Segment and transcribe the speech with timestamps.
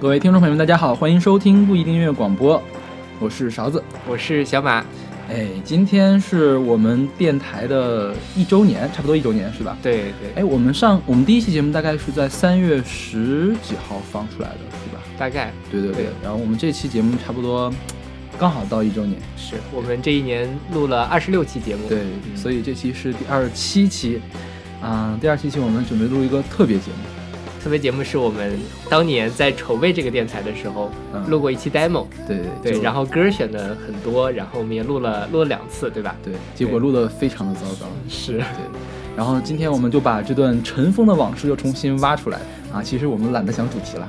[0.00, 2.62] 各位听众朋友们，大家好，欢迎收听不一定音乐广播，
[3.18, 3.82] 我是勺子。
[4.06, 4.84] 我是小马，
[5.30, 9.78] 哎，今天是我们电台的一周年，差不多一周年是吧？
[9.82, 15.00] 对对，哎，我们上我们第一期节目大概是在三月十几号放出来的，是吧？
[15.16, 16.12] 大概对对对对。
[16.22, 17.72] 然后我们这期节目差不多
[18.38, 22.00] 刚好到一周年，是我们这一年录了二十六期节目，对，
[22.36, 24.20] 所以这期是第二十七期。
[24.82, 27.08] 啊、第二期期我们准备录一个特别节目，
[27.64, 28.60] 特别节目是我们
[28.90, 36.14] 当年在筹备这个电台的时候嗯录过一期 demo，对对，对然后歌选的很多，然后我们也录了录了两次，对吧？
[36.22, 37.86] 对，结果录得非常的糟糕。
[38.06, 38.44] 是，对，
[39.16, 42.38] 然后今天我们就把这段尘封的往事又重新挖出来
[42.70, 42.82] 啊！
[42.82, 44.04] 其实我们懒得想主题了，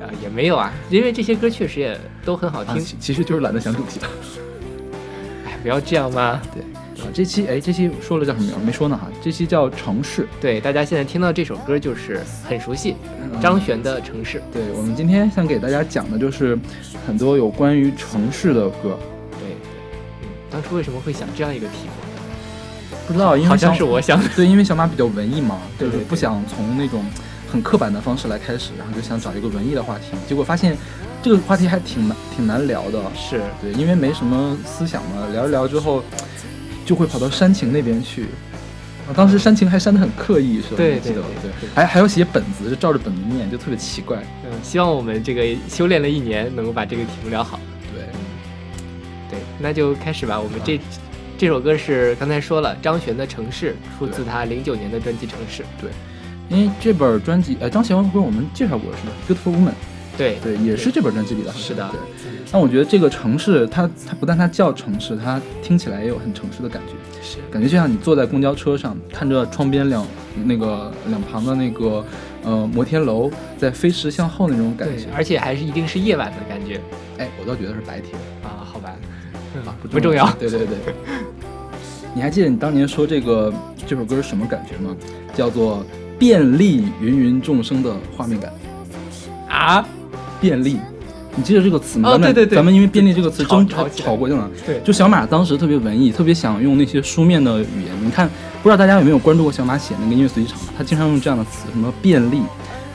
[0.00, 4.08] 啊也没有啊，因为这些歌确实也都很好啊，听，其其实就是懒得想主题了。
[5.44, 6.40] 哎，不要这样嘛。
[6.54, 6.64] 对，
[7.04, 8.66] 啊，这期哎，这期说了叫什么名？
[8.66, 9.08] 没说呢哈。
[9.22, 14.38] 这期叫城市，对，大家现在听到这首歌就是很熟悉，嗯张悬的《城市》。
[14.52, 16.58] 对，我们今天想给大家讲的就是
[17.06, 18.98] 很多有关于城市的歌。
[19.32, 19.56] 对，
[20.22, 22.96] 嗯，当初为什么会想这样一个题目？
[23.06, 24.28] 不知道，因为好像是我想的。
[24.34, 27.04] 对，因为小马比较文艺嘛，就是对对不想从那种
[27.52, 30.74] 很刻板的方式来开始，然后就想找一个文艺的话题，结果发现
[31.22, 32.98] 这个话题还挺难挺难聊的。
[33.14, 36.02] 是，对，因为没什么思想嘛，聊一聊之后
[36.84, 38.26] 就会跑到煽情那边去。
[39.06, 40.76] 啊，当时煽情还煽得很刻意，是吧？
[40.78, 44.22] 对对对对还还要写本子，就照着本子念，就特别奇怪。
[44.44, 47.60] 嗯，希望我们这个修炼了一年，能够把这个题目聊好。
[47.92, 48.04] 对，
[49.28, 50.40] 对，那就开始吧。
[50.40, 50.80] 我们这
[51.36, 55.62] 这首歌是刚才说了，张悬的《城市》，出自他零九年的专辑《城市》。
[55.78, 55.90] 对
[56.48, 59.72] 因为这本专辑，呃，张悬不是我们介绍过是吧？Beautiful Woman，
[60.16, 61.52] 对，对，也是这本专辑里的。
[61.52, 62.00] 是的对。
[62.54, 66.92] 但我觉得这个城市，它它不但它叫城市，它听起来也有很城市的感觉。
[67.20, 70.06] 是感觉就像你坐在公交车上，看着窗边两
[70.44, 72.04] 那个两旁的那个
[72.44, 75.08] 呃摩天楼在飞驰向后那种感对觉，。
[75.16, 76.80] 而且还是一定是夜晚的感觉
[77.18, 78.94] 哎，我倒觉得是白天啊，好吧，
[79.56, 80.30] 嗯啊，不重要。
[80.38, 80.78] 对对对。
[82.14, 83.52] 你还记得你当年说这个
[83.84, 84.94] 这首歌是什么感觉吗？
[85.34, 85.84] 叫做
[86.20, 88.52] 便利芸芸众生的画面感。
[89.48, 89.84] 啊，
[90.40, 90.78] 便利，
[91.36, 92.08] 你记得这个词吗？
[92.08, 94.48] 哦咱们对对对咱们因为便利这个词吵争吵吵过，对吗？
[94.66, 97.92] 对就小马当时特别文艺，特别想用那些书面的语言。
[98.04, 98.28] 你看，
[98.62, 100.58] 不知道大家有没有关注过小马写那个音乐随机场？
[100.76, 102.42] 他经常用这样的词，什么便利、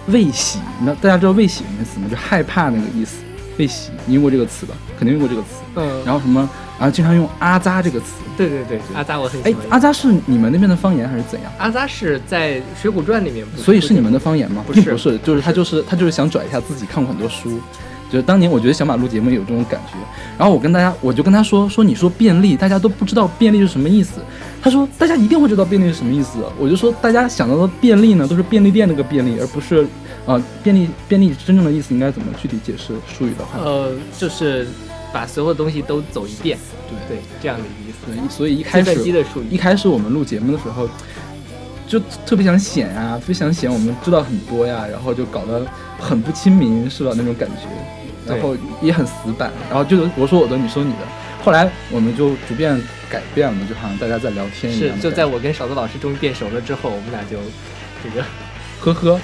[0.07, 0.59] 未喜。
[0.83, 2.07] 那大家知道未喜那个词吗？
[2.09, 3.17] 就害怕那个意思。
[3.57, 4.73] 未喜，你用过这个词吧？
[4.97, 5.47] 肯定用过这个词。
[5.75, 6.49] 嗯，然后什么？
[6.79, 8.05] 然后经常用阿扎这个词。
[8.37, 9.65] 对对对，阿扎我很喜哎欢，。
[9.71, 11.51] 阿扎是你们那边的方言还是怎样？
[11.57, 14.63] 阿扎是在《水浒传》里面，所以是你们的方言吗？
[14.65, 17.59] 不是并 不是，就是他就是他就是想拽一下自己看过很多书，
[18.09, 19.93] 就是当年我觉得小马录节目有这种感觉，
[20.37, 24.19] 然后我跟大家我就跟他说说你说便利，大家都不知道便利是什么意思，
[24.61, 29.85] 他说大家一定会知道便利是什么意思，我就说大家想到的便利呢都是便利店那个便利，而不是
[30.25, 34.67] 呃便利便利真正的意思应该怎么具体解释术语的话，呃，就是
[35.13, 36.57] 把所有东西都走一遍，
[36.89, 38.11] 对对，这样的意思。
[38.11, 40.89] 对，所以一开始的术语一开始我们录节目的时候。
[41.89, 45.65] 就特别想显啊、特别想显我们知道很多呀，然后就搞得
[45.97, 47.13] 很不亲民，是吧？
[47.17, 47.98] 那种感觉，对
[48.29, 50.99] 然后也很死板，然后就是我说我的，你说你的。
[51.43, 52.79] 后来我们就逐渐
[53.09, 54.95] 改变了，就好像大家在聊天一样。
[54.95, 57.37] 是就在我跟勺子老师终于变熟了之后，我们俩就
[58.03, 58.23] 这个
[58.79, 59.19] 呵呵。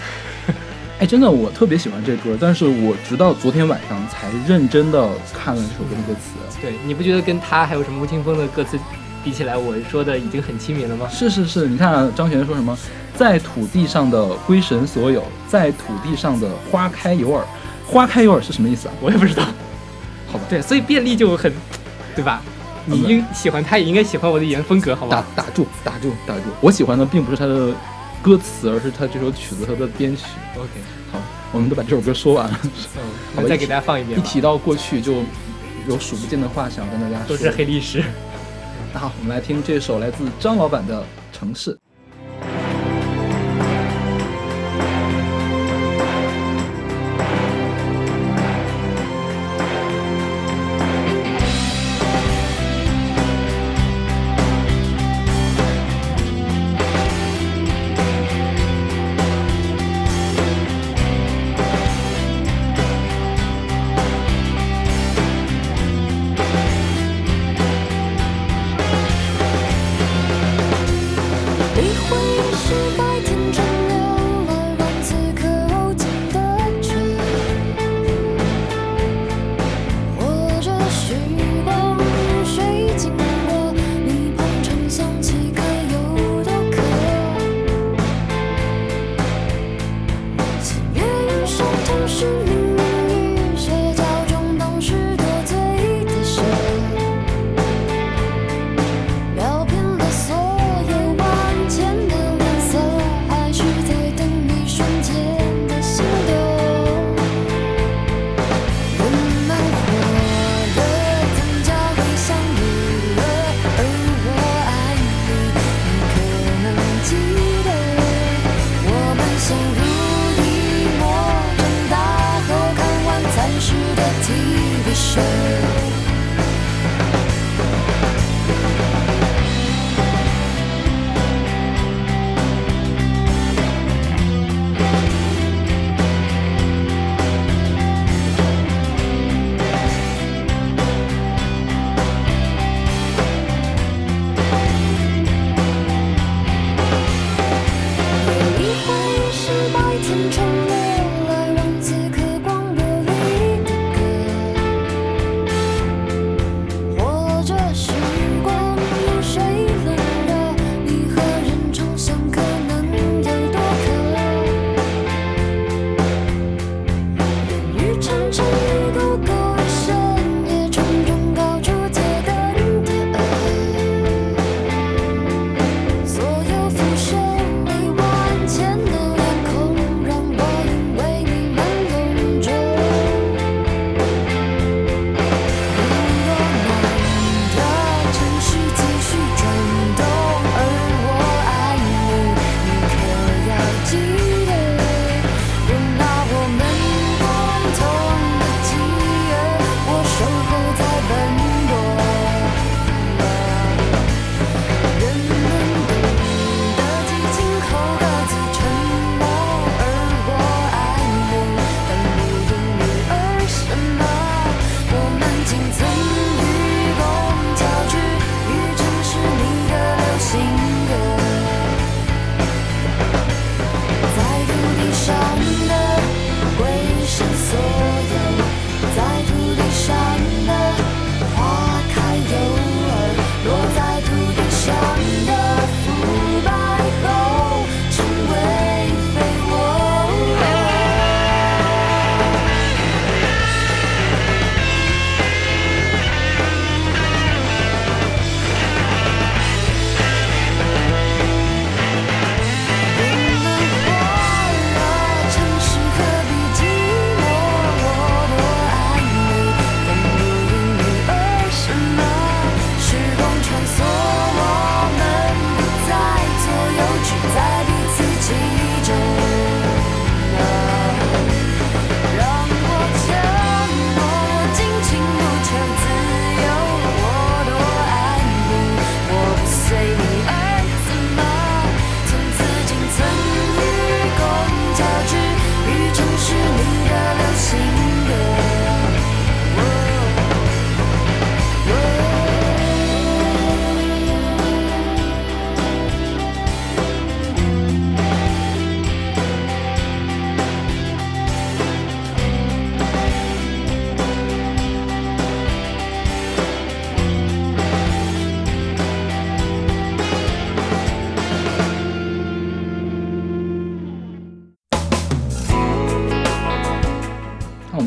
[0.97, 6.37] 哎，真的，我特别喜欢这歌，但是我直到昨天晚上才认真的看了这首歌的歌词。
[6.61, 8.79] 对，你不觉得跟他还有什么吴青峰的歌词
[9.21, 11.05] 比起来，我说的已经很亲民了吗？
[11.11, 12.77] 是是是，你看、啊、张悬说什么，
[13.13, 17.45] 在土地上的归神所有，在土地上的花开有耳。
[17.87, 18.93] 花开有耳是什么意思啊？
[19.01, 19.43] 我也不知道。
[20.27, 21.51] 好吧，对，所以便利就很，
[22.15, 22.41] 对吧？
[22.87, 25.27] 你应喜欢他，也应该喜欢我的语言风格，好吧打吗？
[25.35, 26.41] 打住打住打住！
[26.61, 27.73] 我喜欢的并不是他的
[28.21, 30.23] 歌词，而是他这首曲子他的编曲。
[30.55, 30.69] OK，
[31.11, 31.19] 好，
[31.51, 32.59] 我们都把这首歌说完了。
[33.37, 35.23] 嗯，再给大家放一遍，一提到过去，就
[35.87, 37.35] 有数不尽的话想跟大家说。
[37.35, 38.03] 都是黑历史。
[38.93, 41.01] 那好，我们来听这首来自张老板的
[41.35, 41.73] 《城市》。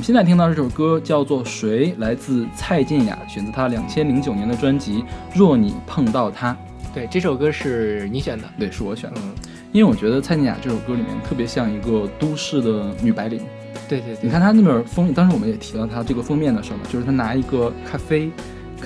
[0.08, 5.02] 现在听到这首歌叫做《谁》，来自蔡健雅，选择她两千零九年的专辑
[5.34, 6.54] 《若你碰到他》。
[6.94, 9.20] 对，这首歌是你选的，对，是我选的。
[9.70, 13.42] 因为我觉得蔡健雅这首歌里面特别像一个都市的女白领。
[13.86, 18.30] 对对对，你看她那边封，当时我们也提到她这个封面的时候嘛，就是她拿一个咖啡，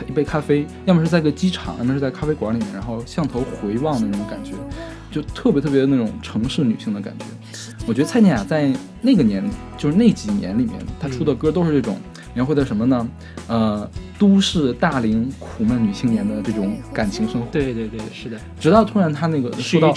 [0.08, 4.54] 一杯咖啡，要么是在个机场，要么是在咖啡馆里面，然后向头回望的那种感觉。
[5.12, 7.26] 就特别特别的那种城市女性的感觉，
[7.86, 9.42] 我觉得蔡健雅在那个年，
[9.76, 11.98] 就是那几年里面，她出的歌都是这种
[12.32, 13.08] 描绘的什么呢？
[13.48, 17.46] 呃，都市大龄苦闷女青年的这种感情生活。
[17.50, 18.38] 对对对，是的。
[18.60, 19.92] 直到突然她那个说到，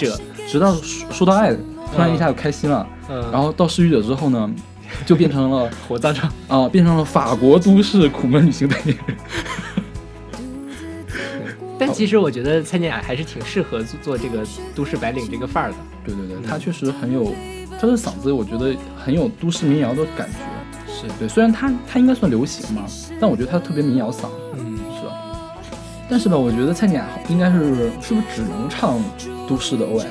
[0.48, 0.74] 直到
[1.10, 1.54] 说到爱，
[1.94, 2.86] 突然一下就开心了。
[3.08, 3.24] 嗯。
[3.30, 4.50] 然后到失语者之后呢，
[5.06, 8.76] 就变成了 火葬场啊，变成了法国都市苦闷女性的。
[11.78, 14.42] 但其实我觉得蔡健雅还是挺适合做这个
[14.74, 15.76] 都市白领这个范儿的。
[16.04, 17.34] 对对对，她确实很有，
[17.80, 20.38] 她的嗓子我觉得很有都市民谣的感觉。
[20.88, 22.84] 是对，虽然他他应该算流行嘛，
[23.20, 24.28] 但我觉得他特别民谣嗓。
[24.54, 25.06] 嗯，是。
[26.08, 28.98] 但是吧，我觉得蔡健雅应该是是不是只能唱
[29.46, 30.04] 都市的 OL？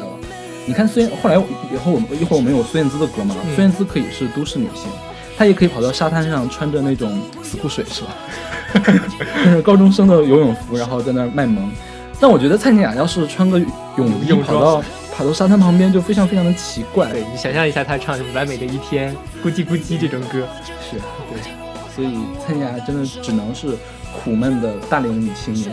[0.67, 1.35] 你看孙后来
[1.73, 3.35] 以后我们一会儿我们有孙燕姿的歌嘛？
[3.55, 4.89] 孙燕姿可以是都市女性，
[5.37, 8.09] 她也可以跑到沙滩上穿着那种死裤水，是吧？
[9.45, 11.71] 就是高中生的游泳服，然后在那儿卖萌。
[12.19, 13.59] 但我觉得蔡健雅要是穿个
[13.97, 14.83] 泳衣跑到
[15.15, 17.11] 跑到沙滩旁边，就非常非常的奇怪。
[17.11, 20.47] 对你想象一下，她唱什么《完美的一天》咕叽咕叽这种歌，
[20.81, 20.97] 是
[21.29, 21.39] 对。
[21.95, 23.77] 所以蔡健雅真的只能是
[24.13, 25.71] 苦闷的大龄女青年。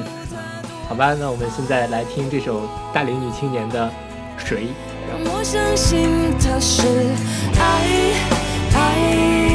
[0.89, 3.87] 好吧，那我们现在来听这首大龄女青年的
[4.37, 4.63] 《谁》。
[5.11, 6.09] 让我相信
[6.39, 6.87] 他是
[7.59, 7.63] 爱
[8.75, 9.52] 爱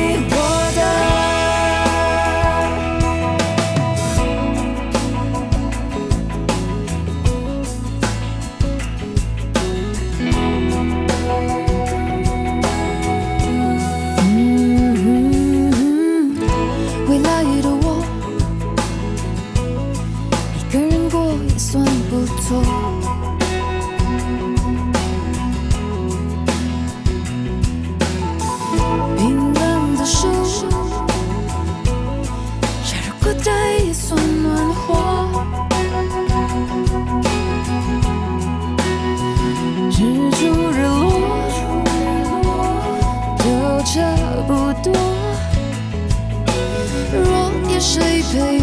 [48.36, 48.57] 有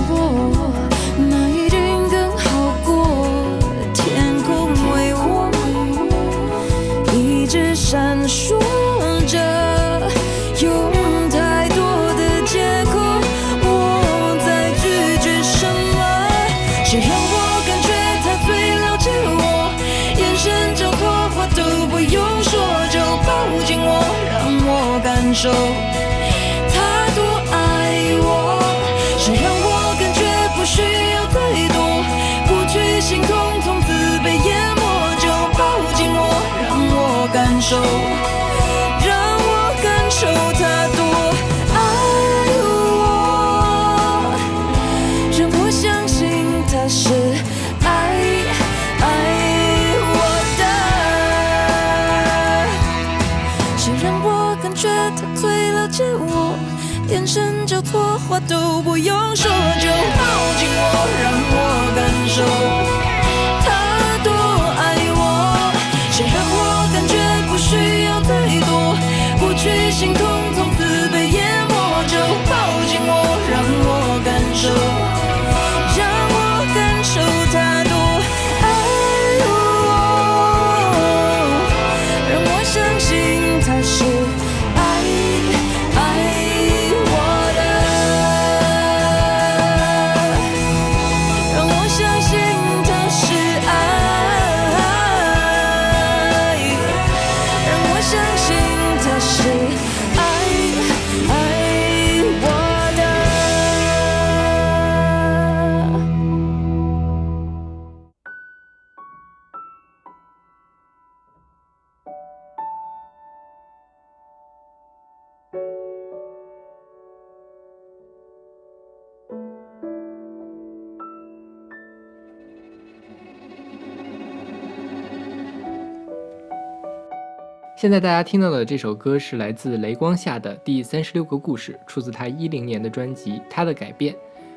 [127.84, 134.14] 现在大家听到的这首歌是来自雷光下的第三十六个故事，出自他一零年的专辑《他的改变》，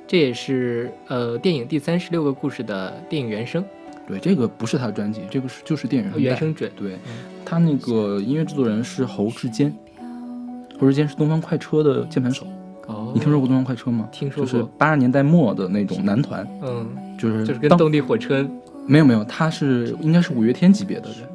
[0.08, 3.62] 这也是呃电影第三十六个故事的电影原声
[4.08, 6.72] 对，这个不是他的专辑，这个是就是电影原声准。
[6.78, 6.98] 对，
[7.44, 9.76] 他那个音乐制作人是侯志坚，
[10.80, 12.48] 侯志坚是东方快车的键盘手。
[12.86, 14.08] 哦，你听说过东方快车吗？
[14.10, 18.50] 听说过就是八十年代末的那种男团，嗯，就是就是跟动力火车
[18.86, 21.28] 没有没有，他是应该是五月天级别的人。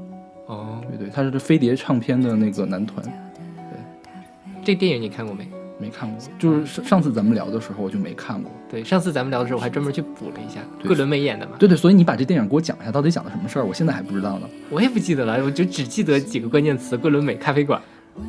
[1.03, 1.05] 哦。
[1.05, 5.49] 对对，他是飞碟唱片的那个男团，对这电影你看过没？
[5.79, 6.17] 没看过。
[6.39, 8.51] 就是上上次咱们聊的时候我就没看过。
[8.71, 11.53] 对，上次咱们聊的时候我还专门去补了一下，对桂纶镁演的嘛。
[11.59, 13.65] 对对，所以你把这电影给我讲一下，到底讲的什么事儿？
[13.65, 14.49] 我现在还不知道呢。
[14.71, 17.81] 我也不记得了，我就只记得几个关键词：桂纶镁、咖啡馆。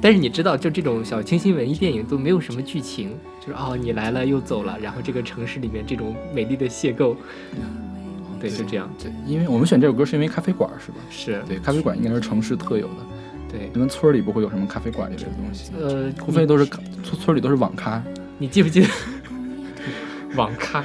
[0.02, 7.16] 但是你知道，就这种小清新文艺电影都没有什么剧情，就是哦，你来了又走了，然后这个城市里面这种美丽的邂逅，
[8.44, 10.98] 对，就这样，对，因为我们选这首歌是因为咖啡馆是吧？
[11.10, 12.96] 是对，咖啡馆应该是城市特有的，
[13.50, 13.80] 对你。
[13.80, 18.04] 们村里不会有什么咖啡馆这类的东西，呃，无非都是咖村村里都是网咖。
[18.38, 18.88] 你记不记得
[20.36, 20.84] 网咖？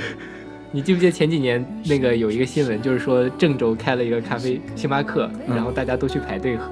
[0.71, 6.65] 你记不记得前几年那个有一个新闻，就是说郑州开了一个咖啡星巴克，嗯然后大家都去排队喝，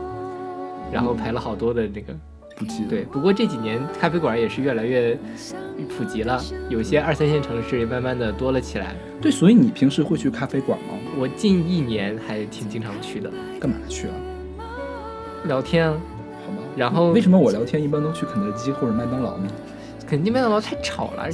[0.93, 2.16] 然后排了好多的那个。
[2.56, 2.88] 不记得。
[2.88, 5.16] 对，不过这几年咖啡馆也是越来越
[5.96, 8.96] 普及了，有些二三线城市也慢慢的多了起来。
[9.20, 10.94] 对，所以你平时会去咖啡馆吗？
[11.18, 14.14] 我近一年还挺经常去的，干嘛去啊？
[15.44, 16.00] 聊天啊，
[16.44, 16.58] 好吧。
[16.75, 19.48] 然后为什么我聊天一般都去肯德基或者麦当劳呢？
[20.08, 21.28] 肯定麦当劳太吵了，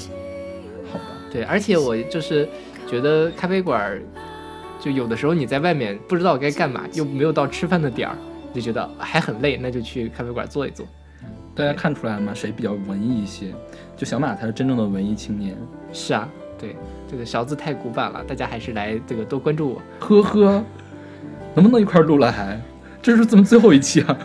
[0.90, 1.04] 好吧。
[1.30, 2.48] 对，而且我就是
[2.86, 4.00] 觉得咖啡馆，
[4.80, 8.16] 就有的时候你在外面不知道该干嘛，又没有到吃饭的点儿，
[8.52, 10.86] 就觉得还很累，那就去咖啡馆坐一坐。
[11.54, 12.32] 大家看出来了吗？
[12.34, 13.54] 谁比较文艺一些？
[13.96, 15.56] 就小马才是真正的文艺青年。
[15.92, 16.28] 是啊，
[16.58, 16.76] 对，
[17.10, 19.82] 这个勺子太古板了，大家还是来这个多关注我。
[20.00, 20.64] 呵呵，
[21.54, 22.60] 能不能一块录了还？
[23.02, 24.18] 这是咱们最后一期啊。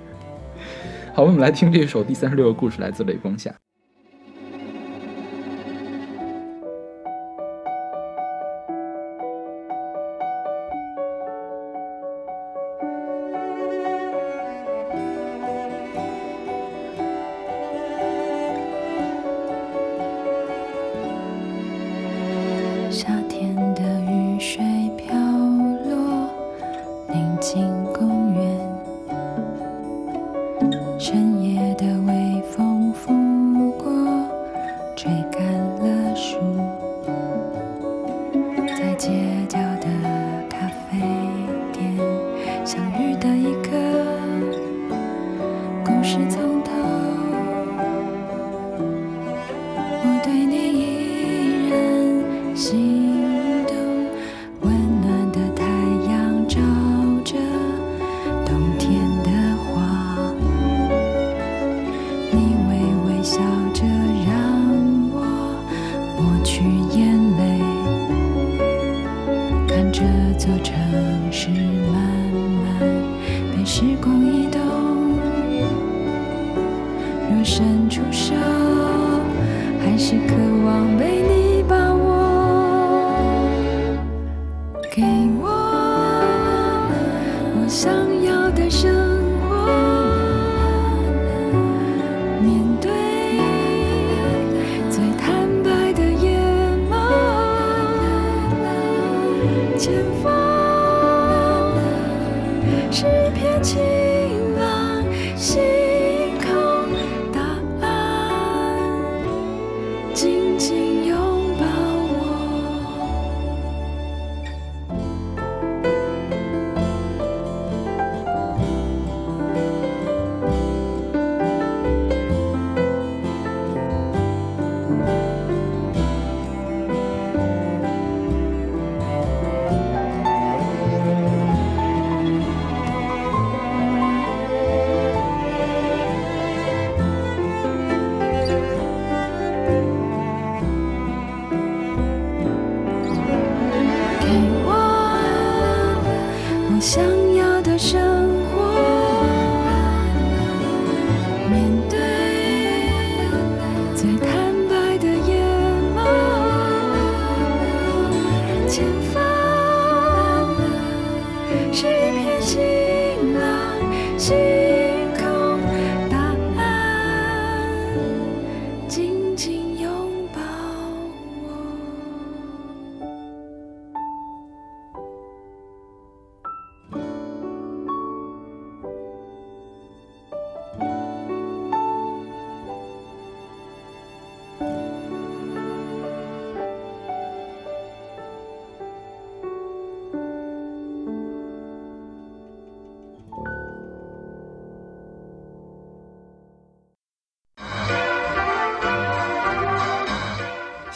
[1.14, 3.50] 好，我们来听这首第三十六个故事，来自雷光下。
[3.50, 3.56] 夏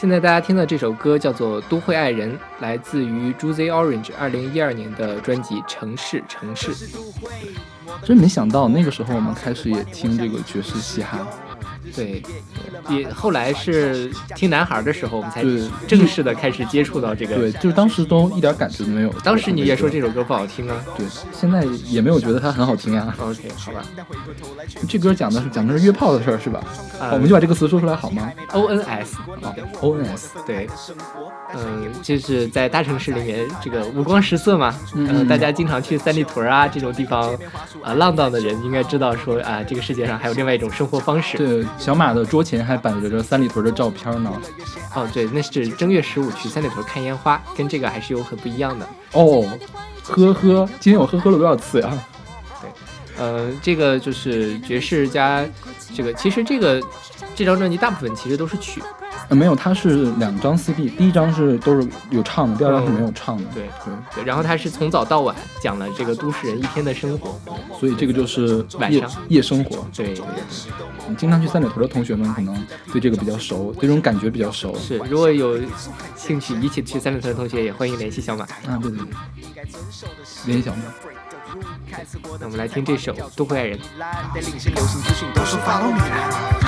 [0.07, 6.73] 现在大家听的这首歌叫做《都会爱人》，来自于 Juicy Orange 二零一二年的专辑《城市城市》。
[8.05, 11.27] 真没想到那个时候我们开始也听这个爵士嘻哈，
[11.94, 12.22] 对，
[12.88, 15.42] 也后来是听男孩的时候，我们才
[15.87, 17.37] 正式的开始接触到这个。
[17.37, 19.11] 对，就是当时都一点感觉都没有。
[19.25, 20.77] 当时你也说这首歌不好听啊。
[20.96, 23.14] 对，现在也没有觉得它很好听啊。
[23.18, 23.83] OK，好吧。
[24.88, 26.62] 这歌讲的是讲的是约炮的事儿是吧？
[27.01, 30.68] 啊我们就把这个词说出来好吗 ONS，哦，ONS，对，
[31.55, 37.35] 嗯，就是在大城市里面，这个五光十色嘛，嗯呃，大家经常去三里屯啊这种地方，
[37.83, 41.37] 啊、浪荡的人应该知道说啊，这个世界上还有另外一种生活方式。
[41.37, 44.32] 对，小马的桌前还摆着这三里屯的照片呢。
[44.94, 48.88] 哦，对，那是正月十五去三里屯看烟花，跟这个还是有很不一样的。
[49.12, 49.46] 哦，
[50.02, 52.04] 呵呵，今天我呵呵了多少次呀？
[52.60, 52.70] 对
[53.18, 55.44] 呃，这个就是爵士加
[55.94, 56.82] 这个，其实这个
[57.34, 58.82] 这张专辑大部分其实都是曲，
[59.28, 63.44] 呃，没有，它是两张 CD，第一张是都是有唱的，第二张是没有唱的。
[63.52, 67.38] 对对，对，然后它是从早到晚讲了这个都市人一天的生活。
[67.78, 69.84] 所以这个就是夜晚上夜生活。
[69.94, 70.24] 对对对
[71.08, 72.56] 你经常去三里屯的同学们可能
[72.92, 74.74] 对这个比较熟，对这种感觉比较熟。
[74.76, 75.60] 是，如果有
[76.14, 78.44] 兴趣一起去三里屯的同学，也欢迎联系小马。
[78.44, 79.08] 啊，对对对，
[80.46, 80.82] 联系小马。
[82.38, 83.78] 那我们来听这首《都会爱人》。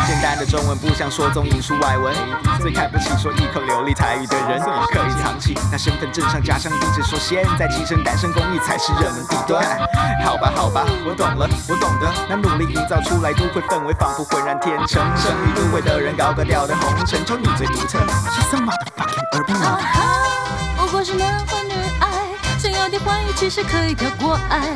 [0.09, 2.17] 简单的中文不想说中引述外文，
[2.63, 9.63] 最看不起说一口流利台语的人，刻意藏起那身份证上家乡地址，说现在继承单身公寓才是热门地段。
[10.25, 15.05] 好吧好吧，我懂了，我懂得，那努力营造出来都会氛围，仿佛浑然天成。
[15.15, 17.99] 生于都会的人，高格调的红尘，就你最独特。
[17.99, 20.01] She's so motherfucking urban 啊哈，
[20.79, 24.73] 不过是男欢女爱，想要的欢愉其实可以跳过爱。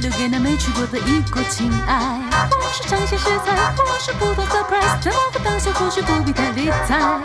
[0.00, 7.20] 留给那没去过的异国情爱，或是尝鲜食材，或是普通 surprise，在某个当下或许不必太理睬。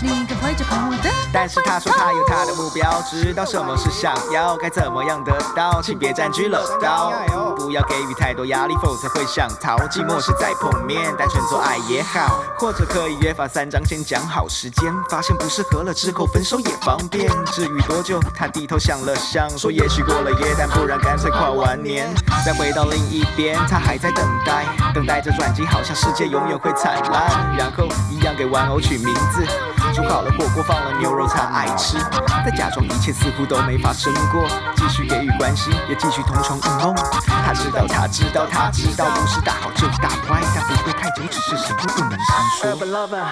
[0.00, 0.91] 你应该怀着盼望的，
[1.32, 7.12] 但是他说他有他的目标，知道什么是想要，该怎么样得到，请别占据了道，
[7.56, 9.76] 不要给予太多压力，否则会想逃。
[9.88, 17.30] 寂寞是在碰面，单纯做爱也好，或者可以约法三章，先讲好时间，发现不适合了之后分手也方便。
[17.46, 22.12] 至于多久，他低头想了想，说也许过了夜，但不然干脆跨完年，
[22.44, 29.46] 再回到另一边，他还在等待，等待着转机，好像世界永远会灿烂，然后一样给玩偶取名字。
[29.94, 31.98] 煮好了火锅，放了牛肉，他爱吃。
[32.44, 36.94] 但假装一切似乎都没发生过，继续给予关心，也继续同床异梦。
[37.26, 42.18] 他知道，他知道，他知道，不是大好就是大坏，但不会太久，只是谁都不能听
[42.58, 42.70] 说。
[42.72, 43.24] Urban lover,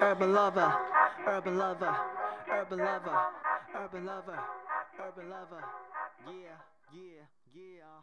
[0.00, 0.70] urban lover,
[1.26, 1.94] urban lover,
[2.48, 3.16] urban lover,
[3.74, 4.38] urban lover,
[4.98, 5.62] urban lover,
[6.26, 6.58] yeah,
[6.92, 8.02] yeah, yeah.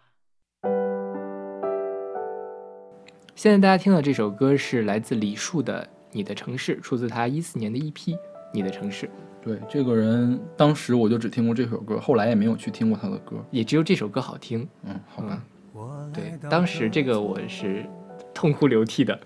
[3.35, 7.93] 现在大家听到这首歌是来自李树的《你的城市》，出自他一四年的 EP
[8.55, 9.05] 《你的城市》，
[9.43, 13.35] 对，这个人当时我就只听过这首歌，后来也没有去听过他的歌。
[13.51, 14.67] 也只有这首歌好听。
[14.85, 15.43] 嗯，好吧。
[16.13, 17.85] 对，当时这个我是
[18.33, 19.19] 痛哭流涕的，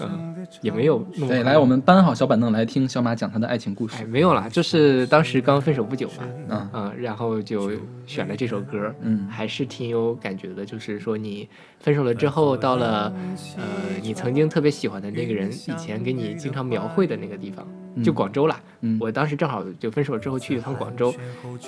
[0.00, 4.06] 嗯，也没有那么对，来，我们搬好小板凳来听小马讲他的爱情故事哎，。
[4.06, 7.72] 没有啦，就是当时刚分手不久嘛，嗯嗯，然后就
[8.06, 10.64] 选了这首歌，嗯还是挺有感觉的。
[10.64, 11.48] 就是说你
[11.80, 13.12] 分手了之后，到了
[13.56, 13.64] 呃
[14.00, 17.66] 你曾经特别喜欢的那个人以前给你经常描绘的那个地方，
[18.04, 18.60] 就广州啦。
[18.84, 21.14] 嗯我当时正好就分手之后去一趟广州，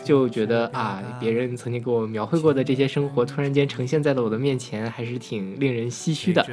[0.02, 6.44] 就觉得啊，别人曾经给我描绘过的这些生活，突然间呈现在了我的面前，还是挺令人唏嘘的。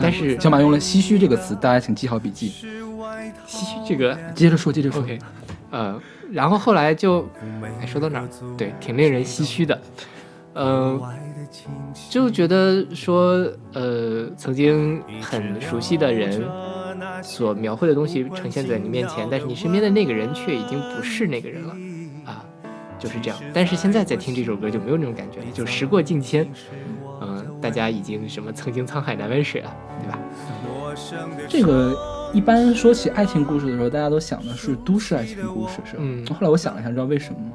[0.00, 2.50] 但是小马用了“唏嘘”这个词，大家请记好笔记。
[3.46, 5.00] 唏嘘这个接着说，接着说。
[5.00, 5.16] OK，
[5.70, 6.00] 呃，
[6.32, 7.28] 然后后来就，
[7.80, 8.28] 哎，说到哪儿？
[8.56, 9.80] 对，挺令人唏嘘的，
[10.54, 11.00] 呃，
[12.10, 16.42] 就觉得说，呃，曾经很熟悉的人
[17.22, 21.76] 所描绘的东西呈现在你面前，但是你身边的那个人却已经不是那个人了，
[22.24, 22.44] 啊，
[22.98, 23.38] 就是这样。
[23.52, 26.48] 但是现在再听这首歌就没有那种感觉了，就时过境迁，
[27.20, 30.18] 嗯、大家已经什么曾经沧海难为水了，对吧？
[31.48, 31.96] 这个
[32.32, 35.98] 一般说起爱情故事的时候，大家都想的是都市爱情故事，是吧？
[36.00, 37.52] 嗯后来我想了一下，知道为什么吗？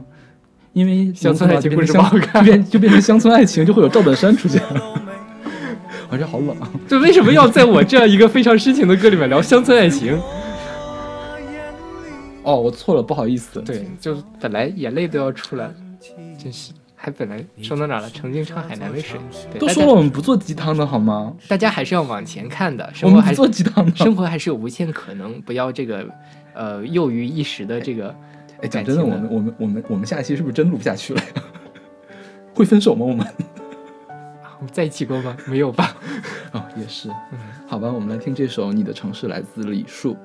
[0.74, 4.62] 因为乡村爱情故事就变成不好看就变就变成乡村爱情，就会有赵本山出现。
[6.14, 6.70] 我这好冷啊！
[6.88, 10.16] 就为什么要在我这样一个非常深情的歌里面聊乡村爱情？
[12.44, 13.60] 哦，我错了，不好意思。
[13.62, 15.74] 对，就本来眼泪都要出来了，
[16.38, 18.08] 真是，还本来说到哪了？
[18.12, 19.20] 曾经沧海难为水。
[19.58, 21.34] 都说了我们不做鸡汤的好吗？
[21.48, 23.96] 大家还是要往前看的，我们不生活还是做鸡汤的。
[23.96, 26.06] 生活还是有无限可能，不要这个
[26.54, 28.16] 呃囿于一时的这个。
[28.62, 31.28] 哎，讲真的，我们我们我们我们下一期是不是真录不下去了呀？
[32.54, 33.04] 会分手吗？
[33.04, 33.26] 我们？
[34.72, 35.36] 在一起过吗？
[35.46, 35.96] 没有吧？
[36.54, 37.10] 哦，也是。
[37.68, 40.18] 好吧，我们来听这首《你的城市》，来自李树。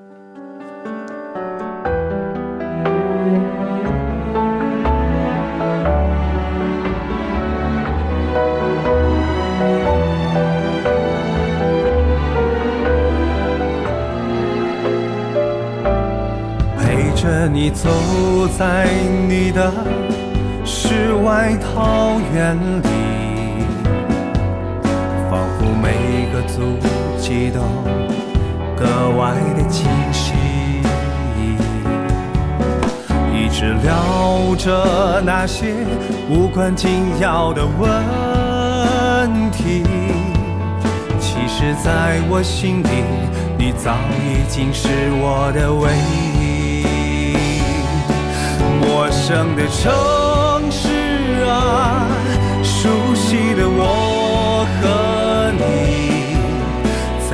[16.77, 17.89] 陪着你走
[18.57, 18.87] 在
[19.27, 19.71] 你的
[20.65, 22.87] 世外桃源里，
[26.59, 26.77] 足
[27.17, 27.61] 迹都
[28.75, 28.85] 格
[29.17, 30.33] 外的清晰。
[33.33, 35.73] 一直聊着那些
[36.29, 37.89] 无关紧要的问
[39.51, 39.83] 题。
[41.17, 42.89] 其实，在我心里，
[43.57, 44.89] 你早已经是
[45.21, 45.89] 我的唯
[46.37, 46.83] 一。
[48.81, 50.89] 陌生的城市
[51.47, 52.05] 啊，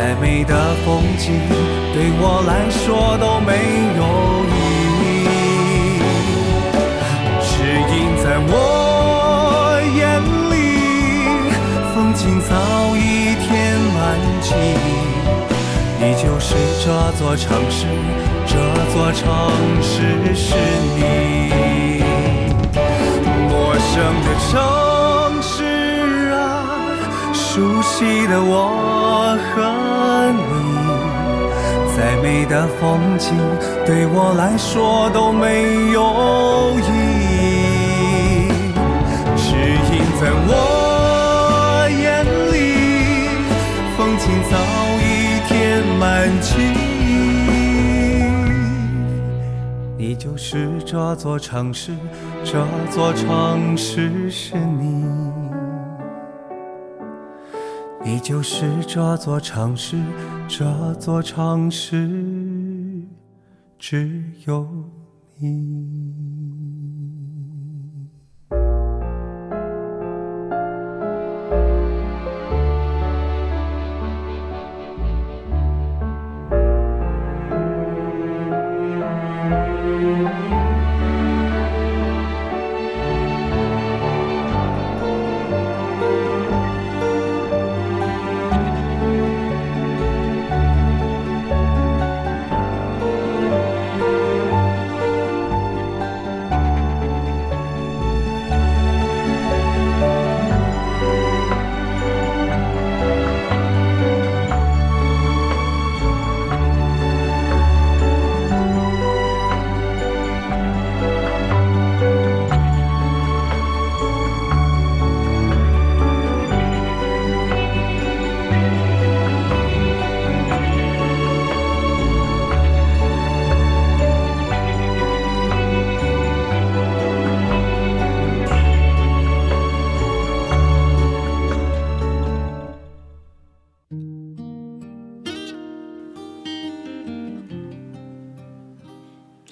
[0.06, 0.54] 再美的
[0.86, 1.34] 风景
[1.92, 3.50] 对我来说都没
[3.98, 4.02] 有
[4.54, 4.56] 意
[5.02, 5.26] 义。
[7.42, 7.50] 只
[7.90, 8.54] 因在我
[9.98, 10.54] 眼里，
[11.96, 12.54] 风景早
[12.96, 13.50] 已填
[13.96, 13.98] 满
[14.44, 14.94] 记忆。
[16.00, 16.54] 你就是
[16.86, 16.86] 这
[17.18, 17.88] 座城市，
[18.46, 18.54] 这
[18.94, 19.26] 座城
[19.82, 20.54] 市是
[20.94, 21.00] 你。
[23.50, 23.90] 陌生
[24.22, 24.54] 的城，
[27.56, 29.64] 熟悉的我和
[30.34, 30.44] 你，
[31.96, 33.32] 再美的风景
[33.86, 35.64] 对我来说都没
[35.94, 36.02] 有
[36.82, 36.92] 意
[37.32, 38.52] 义。
[39.38, 42.54] 只因在我眼里，
[43.96, 44.54] 风景早
[45.00, 46.04] 已填满
[46.42, 46.60] 记
[47.00, 47.16] 忆。
[49.98, 51.94] 你就是这座城市，
[52.44, 55.25] 这座城市是你。
[58.16, 59.98] 你就是这座城市，
[60.48, 63.06] 这座城市
[63.78, 64.66] 只有
[65.38, 66.35] 你。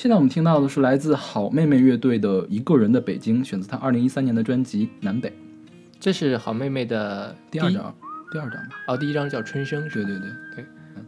[0.03, 5.29] 现在我们听到的是来自好妹妹乐队的《一个人的北京》，选择她二零一三年的专辑《南北》
[5.97, 7.95] 这是好妹妹的一第二张，
[8.29, 8.75] 第二张吧？
[8.89, 10.65] 哦，第一张叫《春生》，对对对对，
[10.97, 11.05] 嗯，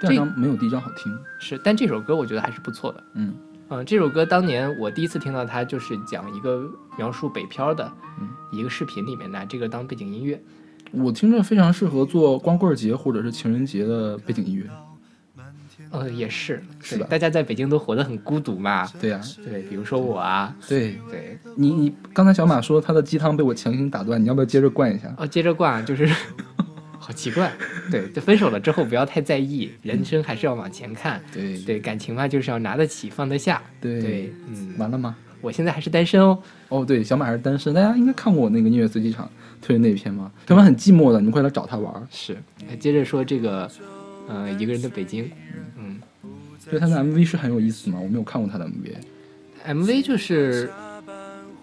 [0.00, 3.04] 第二张没有第一张好听，是，但这首歌我觉得还是不错的。
[3.12, 3.34] 嗯
[3.68, 10.42] 嗯，这首歌当年我第一次听到它，就是讲一个描述北漂的嗯一个视频里面拿这个当背景音乐。
[10.92, 14.64] 我听着非常适合做光棍节或者是情人节的背景音乐。
[15.94, 18.86] 呃，也是，是吧对大家在北京都活得很孤独嘛。
[19.00, 25.14] 对啊、对，比如说我啊，对对，你你刚才小马说他的鸡汤被我强行打断，你要不要接着灌一下？
[25.16, 26.06] 哦，接着灌就是，
[26.98, 27.52] 好奇怪。
[27.90, 31.22] 对，就分手了之后不要太在意，人生还是要往前看。
[31.32, 33.62] 对对，感情嘛就是要拿得起放得下。
[33.80, 35.14] 对对，嗯，完了吗？
[35.40, 36.38] 我现在还是单身哦。
[36.70, 39.30] 哦，对，小马还是单身，大家应该看过我那个音乐随机场
[39.60, 40.32] 推的那篇吗？
[40.48, 42.08] 小马很寂寞的，你们快来找他玩。
[42.10, 42.36] 是，
[42.68, 43.70] 哎接着说这个，
[44.26, 45.30] 呃，一个人的北京。
[45.73, 45.73] 嗯
[46.70, 47.98] 对他的 MV 是很有意思吗？
[48.00, 48.94] 我没有看过他的 MV。
[49.66, 50.70] ，MV 就是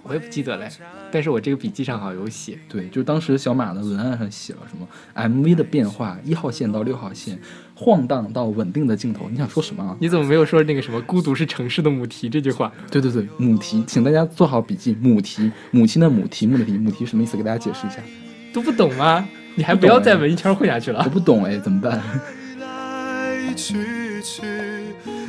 [0.03, 0.67] 我也不记得嘞，
[1.11, 2.57] 但是我这个笔记上好像有写。
[2.67, 7.39] 对，就是当时小马的文案上写了什么 MV 的变化，一号线到六号线，
[7.75, 9.27] 晃荡到稳定的镜头。
[9.29, 9.95] 你想说什么啊？
[9.99, 12.71] 你怎么没有说那个什么“孤独是城市的母题”这句话？
[12.89, 14.97] 对对对，母题，请大家做好笔记。
[14.99, 17.37] 母题，母亲的母，题目的题，母题什么意思？
[17.37, 17.97] 给大家解释一下。
[18.53, 19.27] 都不懂吗？
[19.55, 21.09] 你还不要再文艺圈混下去我了。
[21.09, 22.01] 不懂哎，怎么办？
[22.59, 24.41] 来去去，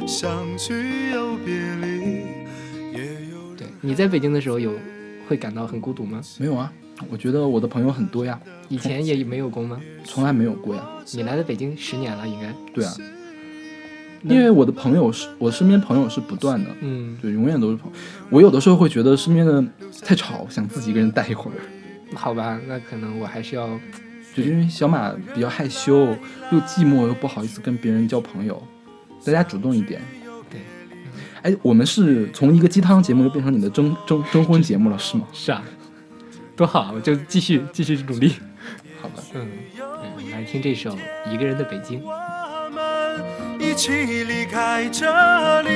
[0.06, 2.24] 相聚又别离，
[2.92, 4.72] 也有对，你在北京的时候有
[5.28, 6.20] 会感到很孤独吗？
[6.38, 6.72] 没有啊，
[7.08, 8.38] 我觉得我的朋友很多呀，
[8.68, 9.80] 以前也没有过吗？
[10.04, 10.82] 从来没有过呀。
[11.12, 12.52] 你来了北京十年了，应该。
[12.74, 12.92] 对啊，
[14.22, 17.96] 因为我的朋友是我身边朋友是不断的，嗯，对，永远都是朋友。
[18.28, 19.64] 我有的时候会觉得身边的
[20.02, 21.54] 太吵，想自己一个人待一会儿。
[22.14, 23.68] 好吧，那可能我还是要
[24.34, 26.16] 就因为小马比较害羞，
[26.50, 28.62] 又寂寞又不好意思跟别人交朋友，
[29.24, 30.00] 大家主动一点。
[30.50, 30.60] 对，
[31.42, 35.26] 哎，我们是从一个鸡汤节目又变成你的征征征婚节目了，是吗？
[35.32, 35.62] 是啊，
[36.56, 36.90] 多好啊！
[36.94, 38.34] 我就继续继续努力。
[39.00, 40.90] 好吧，嗯，我们来听这首
[41.30, 42.00] 《一个人的北京》。
[42.04, 43.90] 我们一起
[44.24, 45.68] 离开这里，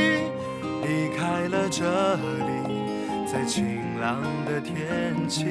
[0.83, 5.47] 离开了这里，在晴朗的天气。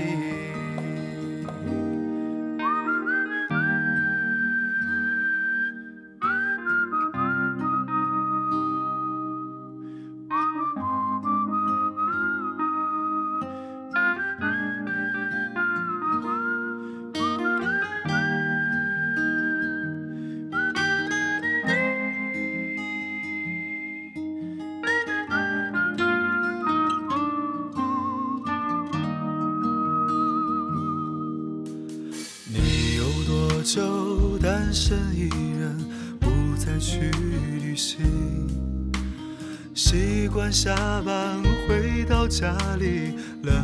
[42.38, 43.56] 家里，冷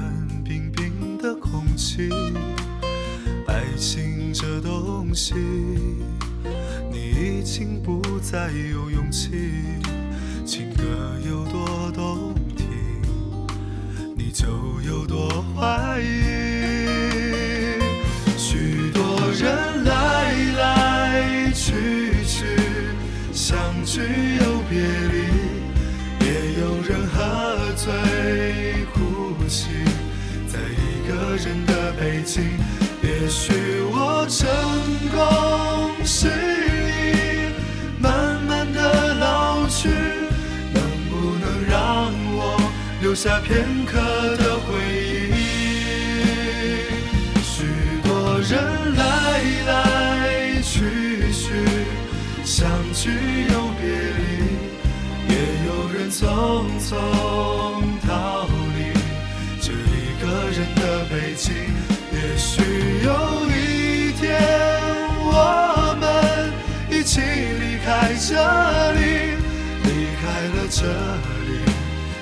[0.46, 2.10] 冰冰的空气。
[3.46, 5.34] 爱情这东西，
[6.90, 9.52] 你已经不再有勇气。
[10.46, 10.84] 情歌
[11.28, 12.66] 有多动听，
[14.16, 14.48] 你就
[14.88, 16.06] 有多怀疑。
[18.38, 19.04] 许多
[19.38, 22.46] 人来来去去，
[23.34, 24.00] 相聚
[24.40, 24.51] 又
[35.12, 36.32] 功失意，
[38.00, 39.90] 慢慢的老去，
[40.74, 42.40] 能不能让我
[43.02, 44.00] 留下片刻
[44.38, 44.70] 的回
[45.30, 45.34] 忆？
[47.44, 47.66] 许
[48.04, 48.52] 多人
[48.96, 49.02] 来
[49.68, 51.46] 来去去，
[52.44, 53.10] 相聚
[53.52, 53.84] 又别
[54.18, 54.22] 离，
[55.30, 55.34] 也
[55.68, 56.20] 有人匆
[56.80, 56.90] 匆
[58.08, 58.10] 逃
[58.76, 58.80] 离
[59.62, 59.74] 这一
[60.22, 61.54] 个人的北京。
[62.14, 62.52] 也许
[63.04, 63.10] 有
[63.50, 64.30] 一天，
[68.24, 69.00] 这里，
[69.84, 69.88] 离
[70.22, 71.50] 开了这里，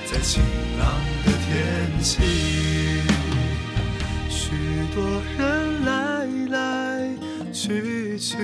[0.06, 0.42] 在晴
[0.80, 0.88] 朗
[1.26, 2.24] 的天气。
[4.30, 4.52] 许
[4.96, 6.58] 多人来来
[7.52, 8.38] 去去，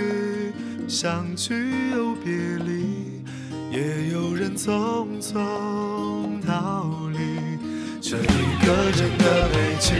[0.85, 2.33] 相聚又别
[2.65, 3.23] 离，
[3.71, 7.17] 也有人匆匆逃离
[8.01, 9.95] 这一个人的北京。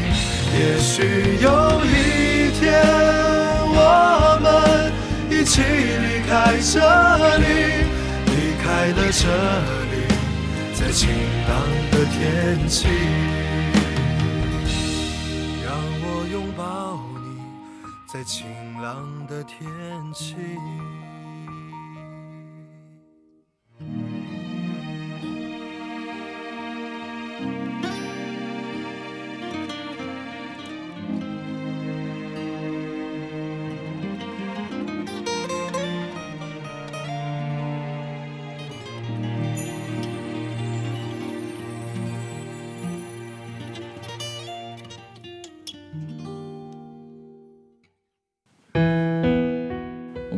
[0.60, 1.50] 也许有
[1.86, 3.25] 一天，
[5.56, 6.76] 起离开这
[7.38, 7.44] 里，
[8.26, 8.30] 离
[8.62, 9.24] 开了这
[9.90, 9.96] 里，
[10.74, 11.08] 在晴
[11.48, 11.54] 朗
[11.92, 12.90] 的天气。
[15.64, 17.40] 让我拥抱你，
[18.06, 18.46] 在晴
[18.82, 19.58] 朗的天
[20.14, 20.36] 气。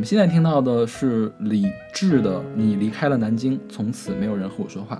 [0.08, 4.96] 现在听到的是李志的《你离开了南京，从此没有人和我说话》，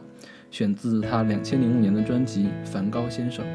[0.52, 3.46] 选自他两千零五年的专辑《梵高先生》。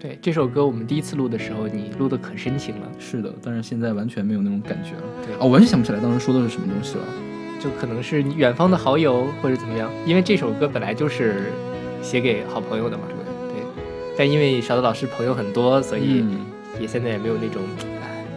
[0.00, 5.02] 对这首歌，我们第一次录的时候，你录的可深情了，是的，但是现在完全没有那种感觉了。
[5.24, 7.04] 对啊，我完全想不起来当时说的是什么东西了。
[7.60, 11.52] 就可能是你远方的好友或者怎么样，因为这首歌本来就是
[12.02, 13.04] 写给好朋友的嘛。
[13.06, 13.84] 对对，
[14.18, 16.40] 但因为勺子老师朋友很多，所以嗯
[16.80, 17.62] 也现在也没有那种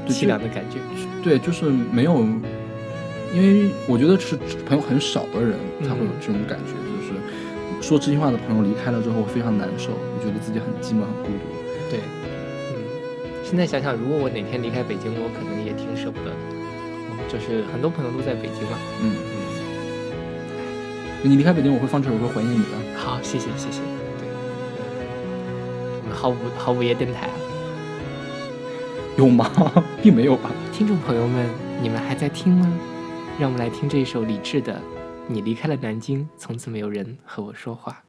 [0.08, 0.80] 凄凉的感觉。
[1.24, 2.26] 对，就是没有，
[3.34, 4.36] 因为我觉得是
[4.66, 7.14] 朋友很少的人嗯才会有这种感觉，就是
[7.82, 11.46] 说真心话的朋友离开了之后非常难受，我觉得自己很寂寞、很孤独。
[11.90, 12.00] 对，
[12.74, 12.84] 嗯，
[13.44, 16.38] 现在想想，如果我哪天离开北京，我可能也挺舍不得的。
[17.30, 18.78] 就是很多朋友都在北京嘛。
[19.02, 19.16] 嗯，
[21.24, 23.00] 你离开北京，我会放这首歌怀念你的。
[23.00, 23.80] 好，谢谢谢谢。
[24.20, 24.28] 对，
[26.02, 27.36] 我们好午好午夜电台啊，
[29.22, 29.48] 有吗？
[30.02, 30.50] 并没有吧。
[30.74, 31.48] 听众朋友们，
[31.80, 32.68] 你们还在听吗？
[33.40, 34.74] 让我们来听这首李志的
[35.28, 38.02] 《你离开了南京，从此没有人和我说话》。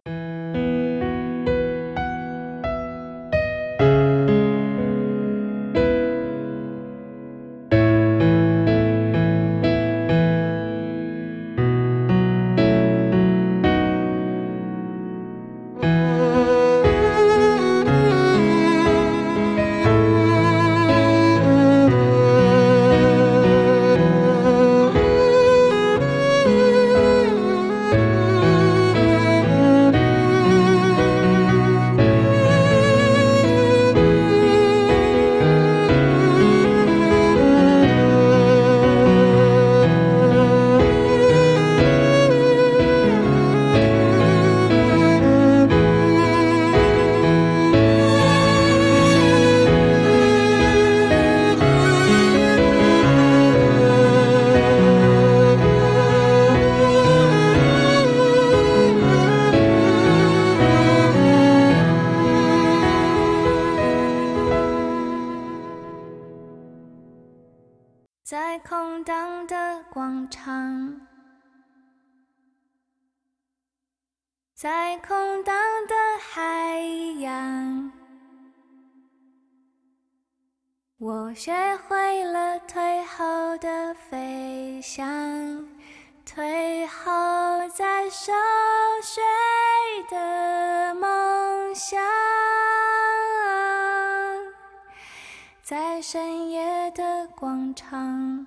[97.73, 98.47] 的广场，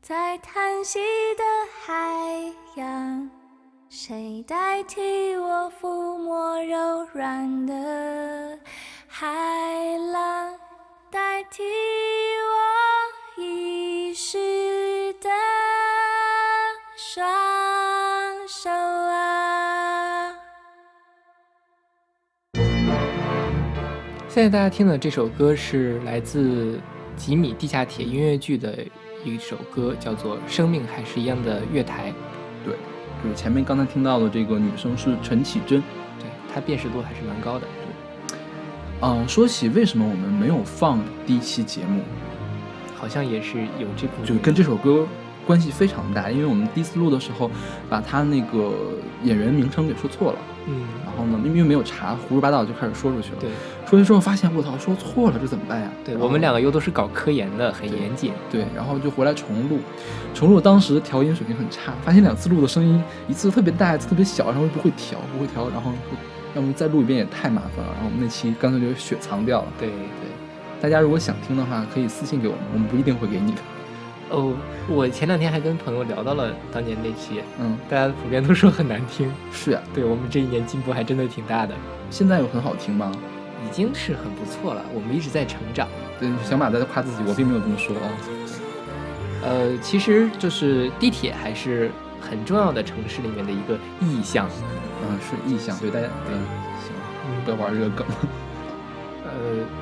[0.00, 0.98] 在叹息
[1.36, 1.42] 的
[1.84, 3.30] 海洋，
[3.88, 8.58] 谁代替我抚摸柔软的
[9.06, 9.26] 海
[10.12, 10.54] 浪，
[11.10, 11.62] 代替
[13.36, 15.28] 我遗失的
[16.96, 17.26] 双
[18.48, 20.34] 手啊！
[24.28, 26.78] 现在大家听的这首歌是来自
[27.18, 28.78] 吉米地下铁音乐剧的
[29.24, 32.10] 一首歌，叫做《生命还是一样的月台》。
[32.64, 32.74] 对，
[33.22, 35.82] 就是前面刚才听到的这个女生是陈绮贞。
[36.20, 37.60] 对，她辨识度还是蛮高的。
[37.60, 38.38] 对
[39.00, 42.02] 嗯、说起为什么我们没有放第一期节目，
[42.96, 45.06] 好像也是有这部分，就是跟这首歌
[45.46, 47.50] 关系非常大，因为我们第一次录的时候
[47.88, 48.72] 把他那个
[49.22, 53.38] 演员名称给说错了，嗯，然后呢，因为没有查，胡说八道就开始说出去了。
[53.40, 53.50] 对
[53.88, 55.90] 说出去之后发现我操，说错了，这怎么办呀？
[56.04, 58.32] 对，我们两个又都是搞科研的，很严谨。
[58.50, 59.78] 对，然后就回来重录，
[60.34, 65.90] 重录当时调音水平很差，发现两次录的声音一次特别大，一次特别小，然后又不会调，不会调，然后
[66.54, 69.68] 要么再录一遍也太麻烦了，然后我们那期干脆就雪藏掉了。
[69.80, 70.28] 对对，
[70.82, 73.58] 大家如果想听的话，可以私信给我们，我们不一定会给你的。
[74.28, 74.52] 哦，
[74.86, 79.32] 我前两天还跟朋友聊到了当年那期，嗯，大家普遍都说很难听。
[79.50, 81.74] 是啊、对我们这一年进步还真的挺大的，
[82.10, 83.10] 现在有很好听吗？
[83.66, 84.84] 已经是很不错了。
[84.94, 85.88] 我们一直在成长。
[86.20, 88.08] 对，小马在夸自己，我并没有这么说啊。
[89.42, 91.90] 呃，其实就是地铁还是
[92.20, 94.48] 很重要的城市里面的一个意象。
[95.00, 96.34] 嗯，是意象，对大家，对，
[96.82, 98.04] 行，不要玩这个梗。
[99.24, 99.30] 呃，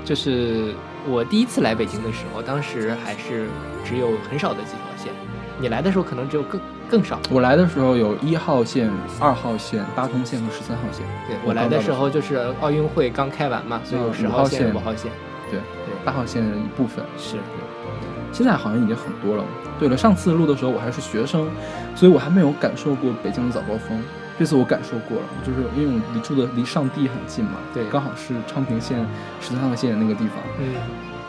[0.05, 0.75] 就是
[1.09, 3.49] 我第一次来北京的时候，当时还是
[3.85, 5.13] 只有很少的几条线。
[5.59, 7.19] 你来的时候可能只有更更少。
[7.31, 11.05] 我来的时候有一号线、二号线、八通线和十三号线。
[11.27, 15.11] 对我来的时候就是奥运会刚开完嘛，所以有嗯十号线、五号线。
[15.51, 17.05] 对，对，八号线的一部分。
[17.19, 17.37] 是。
[18.33, 19.45] 现在好像已经很多了。
[19.79, 21.49] 对了，上次录的时候我还是学生，
[21.95, 24.03] 所以我还没有感受过北京的早高峰。
[24.39, 28.99] 这次我感受过了，就是因为我离住的离上地很近嘛，对刚好是昌平线
[29.41, 30.37] 十三号线那个地方。
[30.59, 30.75] 嗯，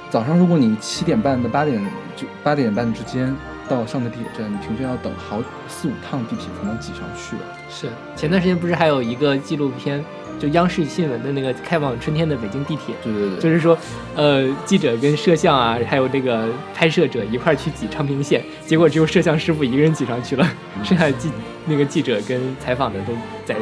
[0.09, 1.81] 早上如果你七点半到八点
[2.17, 3.33] 就八点半之间
[3.69, 7.41] 到上个地铁站，你平均要等好四五趟地铁才能挤上去了。
[7.69, 7.87] 是。
[8.15, 10.03] 前段时间不是还有一个纪录片，
[10.39, 13.77] 就央视新闻的那个开往春天的北京地铁，对对对，就是说，
[14.15, 20.47] 呃，记者跟摄像啊，还有这个拍摄者一块儿去挤昌平线，结果只有摄像师傅一个人挤上去了，
[20.83, 21.29] 剩下的记
[21.65, 23.13] 那个记者跟采访的都
[23.45, 23.55] 在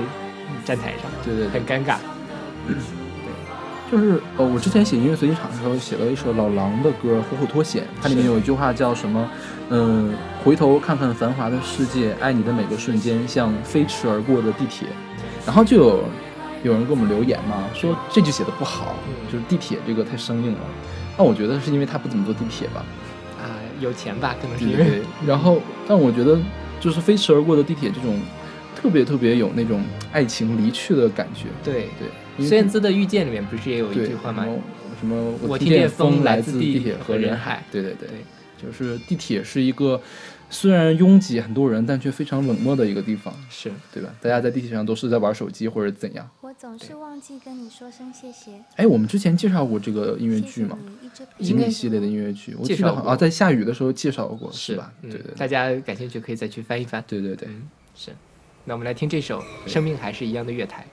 [0.64, 1.98] 站台上，对对对很尴尬。
[3.96, 9.30] 就是呃，我之前写音乐随机场的时候写了一首老狼的歌《虎虎脱险》，它里面有一句话叫什么？
[9.70, 14.90] 嗯、回头看看繁华的世界，爱你的每个瞬间，像飞驰而过的地铁。
[15.46, 16.04] 然后就有
[16.64, 20.60] 有人给我们留言嘛，说这句写的不好，嗯就是地铁这个太生硬了。
[21.18, 22.84] 那我觉得是因为他不怎么坐地铁吧，
[23.42, 25.02] 啊，有钱吧，可能是对因为。
[25.26, 26.38] 然后，但我觉得
[26.82, 28.20] 就是飞驰而过的地铁这种，
[28.76, 29.82] 特别特别有那种
[30.12, 31.46] 爱情离去的感觉。
[31.64, 31.88] 对。
[31.98, 34.50] 对，孙燕姿的《遇见》里面不是也有一句话吗什？
[34.50, 34.60] 么
[35.00, 37.64] 什么我听听见风来来自地地铁和和人海海。
[37.72, 38.18] 对对对，对
[38.62, 40.02] 就是地铁是一个
[40.50, 43.72] 虽然拥挤很多人，但却非常冷漠的一个地方，是。
[43.94, 44.10] 对吧？
[44.22, 46.30] 大家在地铁上都是在玩手机或者怎样。
[46.42, 48.52] 我总是忘记跟你说声谢谢。
[48.78, 50.78] 哎，我们之前介绍过这个音乐剧吗？
[51.40, 54.92] 经应该历系列的音乐剧，我介绍过记得好啊，在下雨的时候介绍过，是吧？
[55.02, 57.04] 嗯对对大家感兴趣可以再去翻一翻。
[57.08, 57.48] 对对对。
[57.50, 57.64] 嗯，
[57.96, 58.12] 是。
[58.64, 60.84] 那我们来听这首《生命还是一样的月台》。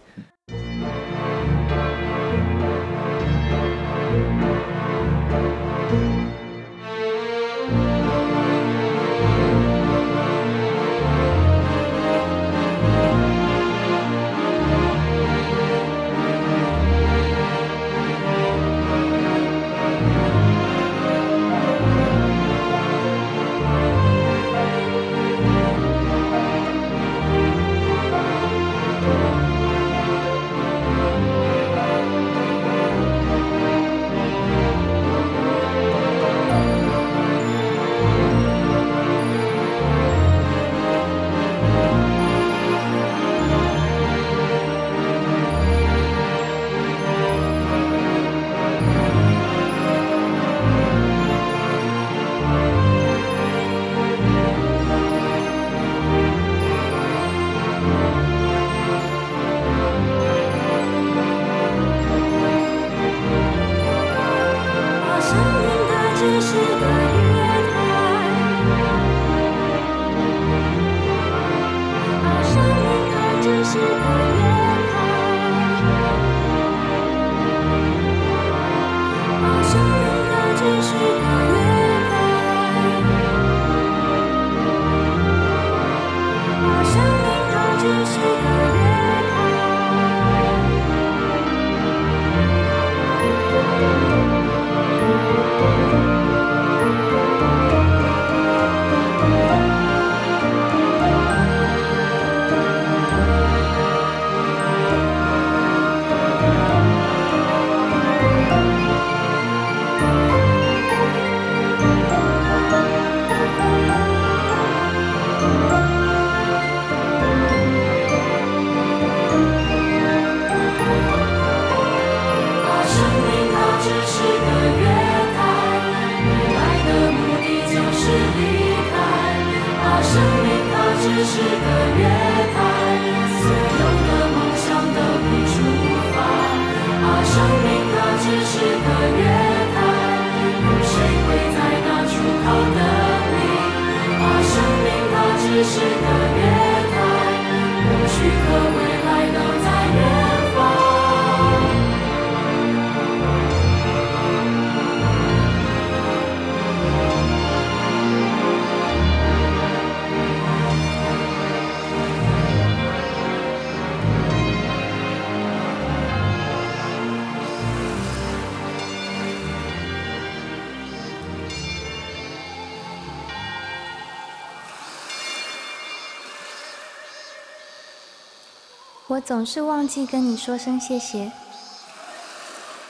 [179.12, 181.30] 我总是忘记跟你说声谢谢，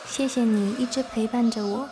[0.07, 1.89] 谢谢你一直陪伴着我。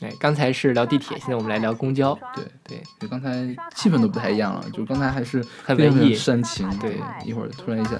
[0.00, 2.12] 哎，刚才是聊地铁，现在我们来聊公交。
[2.34, 3.30] 对对，就刚才
[3.76, 6.12] 气氛都不太一样了，就刚才还是很非常文艺。
[6.16, 7.90] 煽情，对一会儿突然一下，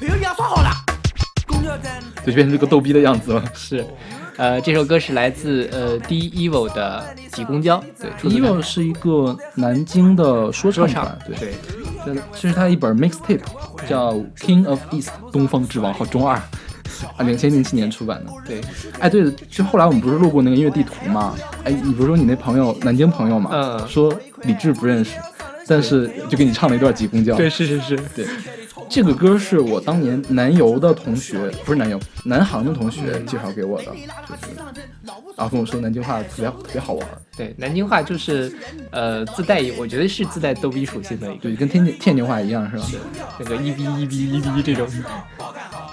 [0.00, 0.70] 票要刷好了，
[2.30, 3.44] 就变成这个逗逼的样子了。
[3.54, 3.84] 是，
[4.36, 7.04] 呃，这首歌是来自呃 D Evil 的
[7.34, 11.54] 《挤公交》，对出自他 Evo 是一个南京的说唱团，，对，对，
[12.04, 13.40] 这这是他一本 mixtape，
[13.88, 16.40] 叫《King of East》东方之王，好中二。
[17.16, 18.32] 啊，两千零七年出版的。
[18.44, 18.60] 对，
[18.98, 21.32] 哎，对了，就后来我们不是路过那个音乐地图嘛？
[21.62, 23.50] 哎，你不是说你那朋友南京朋友嘛？
[23.52, 24.12] 嗯说
[24.42, 25.12] 李志不认识，
[25.68, 27.36] 但是就给你唱了一段挤公交。
[27.36, 28.26] 对，是是是，对，
[28.88, 34.56] 这个歌是我当年南邮的同学，不是南邮，南航的同学介绍给我的，就是，
[35.36, 37.06] 然后跟我说南京话特别特别好玩，
[37.36, 38.52] 对，南京话就是
[38.90, 42.84] 呃自带，我觉得是自带逗逼属性的一个，对，跟天津天津话一样是吧？
[43.38, 44.88] 那个一逼一逼一逼这种。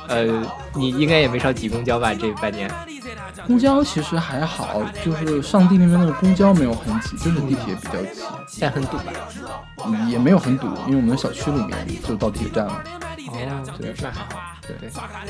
[0.07, 0.27] 呃，
[0.75, 2.13] 你应该也没少挤公交吧？
[2.13, 2.69] 这半年，
[3.47, 9.13] 公交其实还好，就是上地那边那个公交没有很挤，就是地铁比较挤，现在很堵吧？
[9.85, 12.83] 嗯也没有很堵，因为我们小区里面就到地铁站了。
[13.27, 14.41] 哦，对，那还好。
[14.61, 14.89] 对，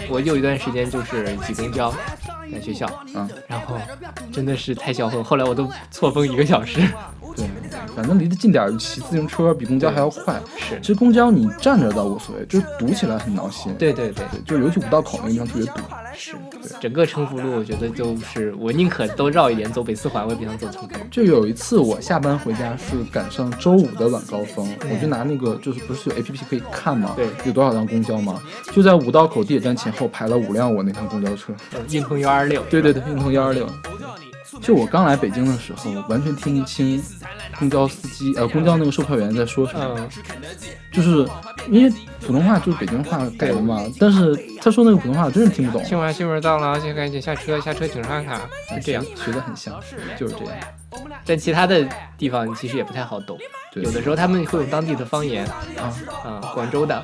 [0.10, 1.94] 我有一段时间就是挤公交，
[2.52, 3.78] 在学校，嗯，然后
[4.32, 6.80] 真的是太销魂，后来我都错峰一个小时。
[7.36, 7.46] 对，
[7.96, 10.40] 反正离得近点儿，骑自行车比公交还要快。
[10.58, 13.74] 是其实公交你站着倒无所谓，就是堵起来很闹心。
[13.78, 15.74] 对对对，对，就是尤其五道口那个地方特别堵。
[16.18, 20.96] 是对整个成福路，我觉得就是我宁可都绕一点走北四环，我也不想走成都。
[21.12, 27.14] 就有一次我下班回家是赶上周五的晚高峰，我就拿那个就是不是有 A P P 可以看吗？
[27.18, 28.42] 对有多少辆公交吗？
[28.72, 31.54] 就在五道口地铁站前后排了五辆我那趟公交车。
[31.74, 33.68] 嗯运通幺二六，对对对，运通幺二六。
[34.62, 37.04] 就我刚来北京的时候，完全听不清
[37.60, 40.10] 公交司机呃公交那个售票员在说什么，嗯，
[40.92, 41.28] 就是
[41.70, 45.86] 因为普通话就是北京话改的嘛，但是他说那个普通话我真是听不懂。
[45.86, 49.04] 新闻新闻到了，现在赶紧下车，下车请刷卡，就这样。
[49.16, 49.80] 学的很像，
[50.18, 50.54] 就是这样。
[51.26, 51.88] 但其他的
[52.18, 53.46] 地方其实也不太好懂，对
[53.76, 55.46] 有的时候他们会用当地的方言，
[55.78, 55.94] 啊，
[56.26, 57.04] 嗯，广州的，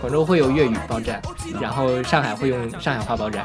[0.00, 1.20] 广州会有粤语报站，
[1.60, 3.44] 然后上海会用上海话报站，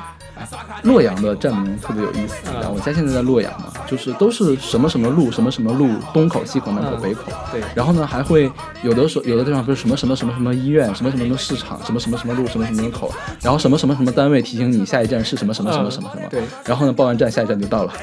[0.84, 2.36] 洛阳的站名特别有意思，
[2.72, 7.24] 我家现在在洛阳嘛，就是都是什么什么路，什么什么路，东口、西口、南口、嗯北口。
[7.52, 7.62] 对。
[7.74, 8.52] 然后呢，还会
[8.84, 13.12] 有的时候有的地方不是什么什么什么什么医院，什么什么什么市场，什么什么什么路，什么什么口，
[13.42, 16.28] 然后什么什么什么单位提醒你下一站是什么什么什么什么什么。
[16.30, 17.94] 对，然后呢，报完站下一站就到了。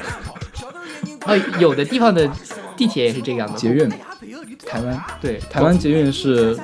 [1.25, 2.29] 哦，有的地方的
[2.75, 3.89] 地铁也是这样的，捷运，
[4.65, 6.57] 台湾，对，台湾捷运是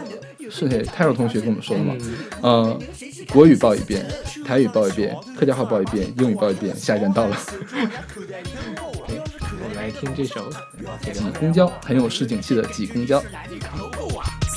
[0.49, 0.83] 是谁？
[0.83, 1.95] 泰若同学跟我们说的嘛？
[2.41, 2.79] 嗯，呃，
[3.31, 4.05] 国语报一遍，
[4.45, 7.37] 台语报一遍，客家话报一遍，英语报一遍，下一站到了。
[8.95, 10.49] 我们来听这首
[11.01, 13.21] 挤公交很有市井气的挤公交。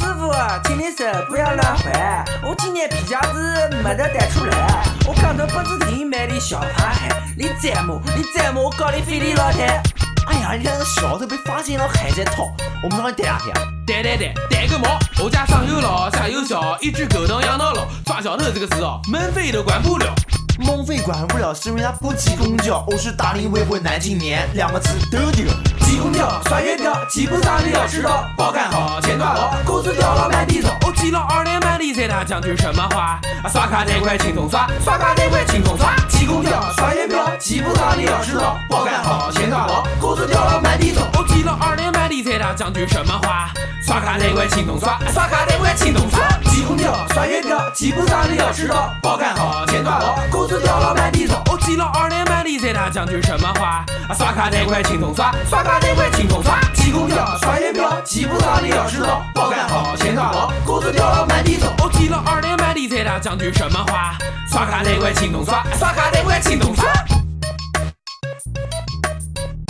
[0.07, 0.30] 师傅，
[0.64, 9.82] 请你手不要乱还，我今年皮夹子没得带出来，我刚到本子店买的小盘海，你再摸，你再摸，我告你非礼老太。
[10.28, 12.44] 哎呀，你看那小偷被发现了还在逃，
[12.84, 13.52] 我们让你逮两天。
[13.84, 14.96] 对对对，带个毛！
[15.24, 17.86] 我家上有老下有小，一只狗能养到老。
[18.04, 20.07] 抓小偷这个事哦，门费都管不了。
[20.59, 22.82] 孟非管不了，是因为他不挤公交。
[22.86, 25.44] 我是大龄未婚男青年，两个字都丢。
[25.80, 28.24] 挤公交、刷月票，挤不上你要迟到。
[28.36, 30.70] 包干好，钱抓牢，工资掉了满地找。
[30.86, 33.20] 我挤了二年半的在，他讲句什么话？
[33.42, 35.94] 啊，刷卡太快，轻松刷，刷卡太快，轻松刷。
[36.09, 38.59] 挤公交、刷月票，挤不上你要迟到。
[38.68, 41.02] 包干好，钱抓牢，工资掉了满地找。
[41.18, 43.50] 我挤了二年半的在，他讲句什么话？
[43.86, 46.26] 刷卡太快，轻松刷，刷卡太快，轻松刷。
[46.50, 48.90] 挤公交、刷月票，挤不上你要迟到。
[49.02, 51.42] 包干好，钱抓牢，工资掉了满地找。
[51.51, 53.84] 我挤了二年半的菜，他讲句什么话？
[54.09, 56.61] 啊，刷卡太快，轻松刷，刷卡太快，轻松刷。
[56.74, 59.22] 挤公交、刷月票，挤不上你要迟到。
[59.34, 61.72] 包干好，钱抓牢，工资掉了满地找。
[61.82, 64.16] 我挤了二年半的菜，他讲句什么话？
[64.49, 66.88] 刷卡太快，轻松刷，刷卡太快，轻松刷。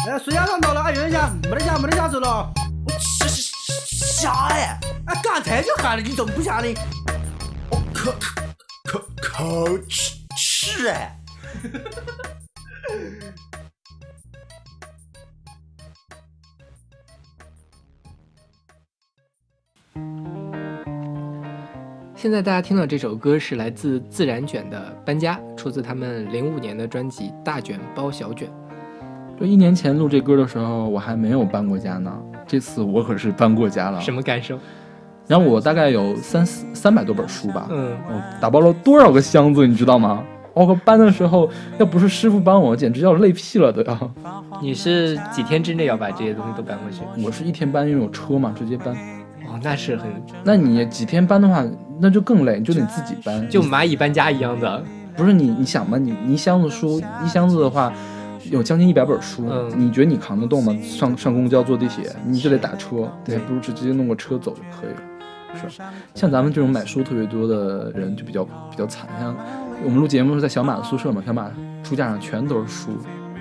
[0.08, 2.50] 哎，水鸭上到了，哎，有人家没得下，没得下走了。
[2.98, 4.78] 下下下哎！
[5.06, 6.74] 哎，刚才就喊了，你怎么不下呢？
[7.70, 8.12] 我口
[8.84, 9.78] 口口口
[10.66, 11.16] 吃吃哎！
[22.16, 28.48] 现在大家听到这首歌是来自自然卷的《搬家》，出自他们零五年的专辑《大卷包小卷》。
[29.38, 32.12] 就一年前录这歌的时候，我还没有搬过家呢。
[32.44, 34.00] 这次我可是搬过家了。
[34.00, 34.58] 什么感受？
[35.28, 40.24] 然后我大概有三四三百多本书吧，嗯，我打包了多少个箱子，你知道吗？
[40.56, 41.46] 我靠，搬的时候
[41.78, 44.10] 要不是师傅帮我，简直要累屁了都要。
[44.62, 47.02] 你是几天之内要把这些东西都搬过去？
[47.22, 48.94] 我是一天搬，因为有车嘛，直接搬。
[49.46, 50.10] 哦，那是很
[50.44, 51.62] 那你几天搬的话，
[52.00, 53.46] 那就更累，你就得自己搬。
[53.50, 54.82] 就蚂蚁搬家一样的。
[55.14, 57.92] 不是你，你想吧，你你一箱子书，一箱子的话，
[58.50, 60.74] 有将近一百本书，嗯你觉得你扛得动吗？
[60.82, 65.68] 上上公交、坐地铁，你就得打车，对还不如直接弄个车走就可以了。
[65.68, 65.82] 是，
[66.14, 69.34] 像咱们这种买书特别多的人就比较比较惨，像
[69.84, 71.50] 我们录节目是在小马的宿舍嘛，小马
[71.84, 72.90] 书架上全都是书，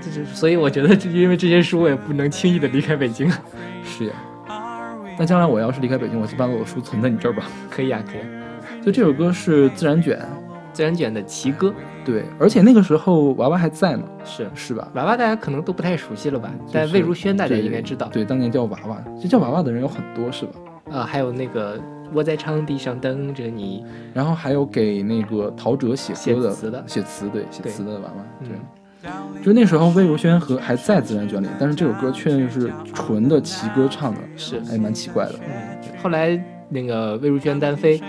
[0.02, 3.30] 这是所以我觉得，因为这些书，我也不能轻易的离开北京。
[3.84, 4.14] 是呀。
[5.18, 7.44] 那将来我要是离开北京，我就把我的书存在你这儿吧。
[7.72, 8.84] 可以啊，可以。
[8.84, 10.20] 就这首歌是自然卷，
[10.74, 11.74] 自然卷的奇歌。
[12.04, 14.88] 对，而且那个时候娃娃还在呢，是是吧？
[14.94, 16.52] 娃娃大家可能都不太熟悉了吧？
[16.72, 18.08] 但魏如萱大家应该知道。
[18.12, 20.52] 对，当年叫娃娃，就叫娃娃的人有很多，是吧？
[20.92, 21.80] 啊，还有那个
[22.14, 23.84] 我在场地上等着你，
[24.14, 28.50] 然后还有给那个陶喆写歌的，写词的，写词对，写词的娃娃，对。
[29.04, 34.60] 嗯，就那时候魏如萱和还在自然卷里，但是这首歌却是纯的齐歌唱的，是。
[34.62, 35.36] 还蛮奇怪的。
[35.48, 38.02] 嗯，后来那个魏如萱单飞。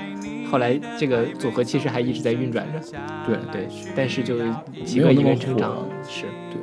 [0.48, 2.78] 后来这个组合其实还一直在运转着，
[3.26, 3.36] 对。
[3.50, 4.38] 对，但是就
[4.84, 6.22] 几个一人成长是。
[6.52, 6.60] 对。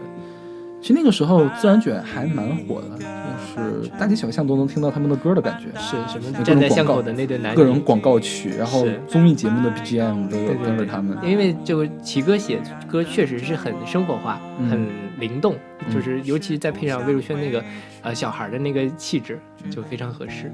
[0.84, 11.18] 其实那个时候自然卷还蛮火的，就是大街小巷都能听到他们的歌的感觉，是什么站在巷口的那对男女，各种广告曲，然后综艺节目的 BGM 都有跟着他们。
[11.24, 14.86] 因为就齐哥写歌确实是很生活化，很
[15.20, 15.56] 灵动，
[15.90, 17.64] 就是尤其再配上魏如萱那个
[18.02, 20.52] 呃小孩的那个气质，就非常合适。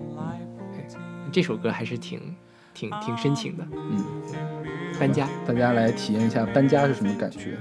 [1.32, 2.22] 这首歌还是挺。
[2.72, 4.06] 挺挺深情的，嗯，
[4.98, 7.58] 搬家，大家来体验一下搬家是什么感觉。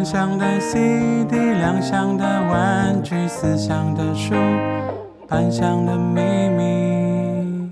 [0.00, 4.34] 三箱的 CD，两箱的玩具，四箱的书，
[5.28, 6.22] 半箱的秘
[6.56, 7.70] 密。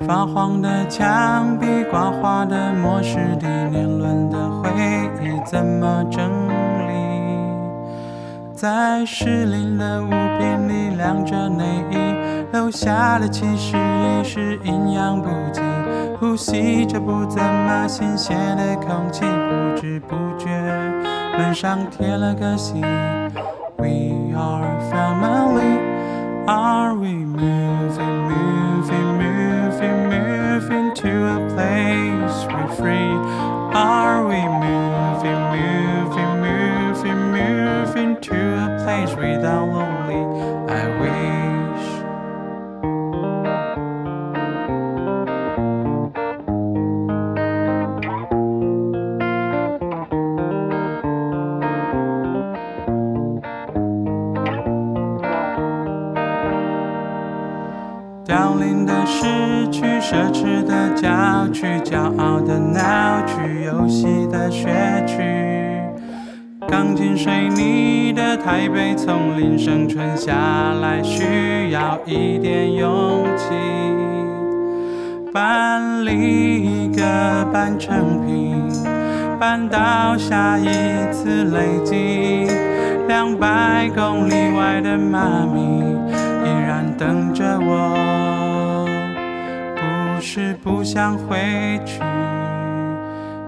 [0.00, 4.70] 发黄的墙壁，刮花的磨石地，年轮的回
[5.22, 6.20] 忆怎么整
[6.86, 6.92] 理？
[8.54, 11.96] 在失灵的物品里晾着内衣，
[12.52, 15.62] 留下的其实也是营养不济，
[16.20, 20.50] 呼吸着不怎么新鲜的空气，不知不觉
[21.39, 22.81] 门上贴了个信：
[23.77, 25.79] We are family.
[26.47, 28.08] Are we moving, moving,
[68.50, 70.34] 台北丛林，生存下
[70.82, 73.54] 来需要一点勇气。
[75.32, 77.00] 搬离一个
[77.52, 78.56] 半成品，
[79.38, 80.66] 搬到下一
[81.12, 82.48] 次累积。
[83.06, 85.60] 两百公里外的妈咪
[86.44, 88.84] 依然等着我，
[89.76, 92.00] 不是不想回去，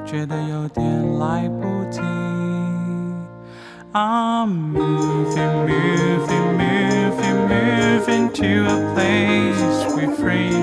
[0.07, 0.87] 觉得有点
[1.19, 2.01] 来不及。
[3.95, 10.57] I'm moving, moving, moving, moving to a place we're free.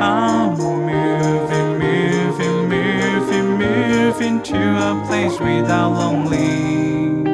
[0.00, 7.26] I'm moving, moving, moving, moving to a place without lonely.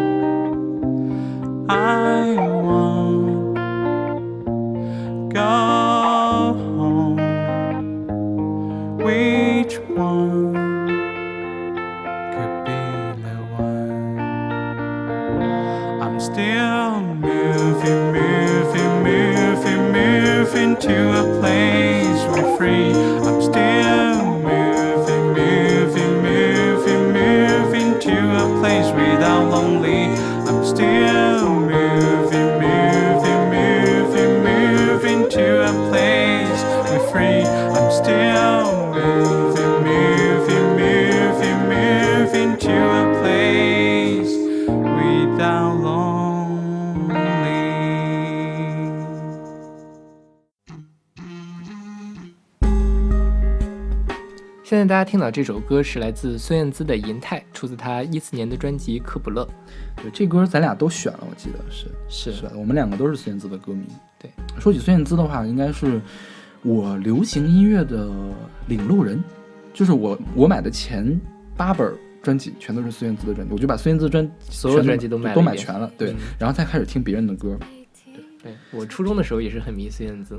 [1.69, 2.34] I
[54.87, 59.43] 在大家听到这首歌是来自孙燕姿的《银泰》，出自她一四年的专辑《科普勒》。
[60.03, 62.47] 对，这歌咱俩都选了，我记得是是是？
[62.55, 63.87] 我们两个都是孙燕姿的歌迷。
[64.19, 64.31] 对，
[64.61, 66.01] 说起孙燕姿的话，应该是
[66.63, 68.11] 我流行音乐的
[68.67, 69.23] 领路人，
[69.73, 71.19] 就是我我买的前
[71.57, 77.59] 八本专辑全都是孙燕姿的专辑，我就把孙燕姿专所有专辑都买了都买全了，对，嗯然后再开始听别人的歌。
[78.43, 80.37] 对我初中的时候也是很迷孙燕姿。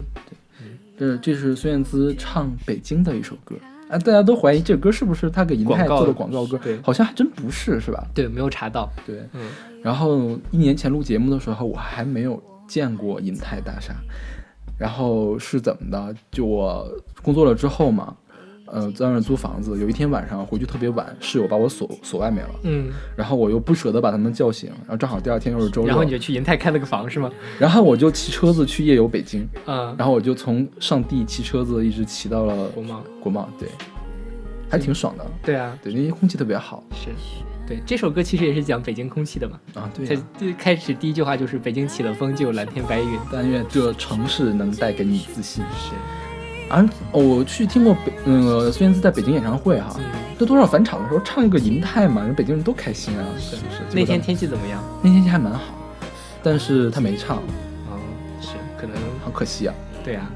[0.97, 3.55] 对这这是孙燕姿唱北京的一首歌，
[3.89, 8.05] 啊，大家都怀疑这歌是不是他给银泰做的广告歌对，好像还真不是，是吧？
[8.13, 8.91] 对，没有查到。
[9.05, 9.23] 对。
[9.33, 9.41] 嗯，
[9.83, 13.93] 然后一年前录节目的时候，我还没有见过银泰大厦。
[14.77, 16.13] 然后是怎么的？
[16.31, 16.86] 就我
[17.21, 18.13] 工作了之后嘛，
[18.66, 19.80] 呃，在外面租房子。
[19.80, 22.55] 有一天晚上回去特别晚，室友把我锁锁外面了。
[22.63, 27.32] 嗯，然后我又不舍得把他们叫醒，然后正好第二天又是周六，然后你就去银泰开了个房是吗？
[27.59, 33.70] 然后我就骑车子去夜游北京，嗯，然后我就从上地骑车子一直骑到了国贸，国贸，对，
[34.70, 35.26] 还挺爽的。
[35.43, 36.84] 对啊，对，那些空气特别好。
[36.91, 37.09] 是，
[37.68, 39.59] 对，这首歌其实也是讲北京空气的嘛。
[39.76, 45.63] 啊，对、它最开始第一句话就是“北京起了风，就有蓝天白云”，但愿这城市能带给你自信。
[45.78, 45.93] 是。
[46.70, 49.95] 而、啊、我去听过北那个孙燕姿在北京演唱会哈，
[50.38, 53.82] 这、嗯、多少返场的时候唱一个银泰嘛，人北京人都开心啊，是不是？
[53.93, 54.84] 那天天气怎么样？
[55.03, 55.61] 那天天气还蛮好，
[56.41, 57.38] 但是他没唱。
[57.38, 57.99] 哦，
[58.41, 58.49] 是，
[58.80, 59.74] 可能好可惜啊。
[60.03, 60.30] 对啊。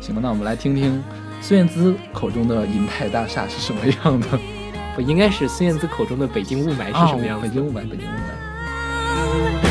[0.00, 1.02] 行吧，那我们来听听
[1.42, 4.26] 孙燕姿口中的银泰大厦是什么样的。
[4.96, 7.46] 不应该是孙燕姿口中的北京雾霾是什么样的？
[7.46, 8.10] 北京雾霾，北京雾
[9.64, 9.67] 霾。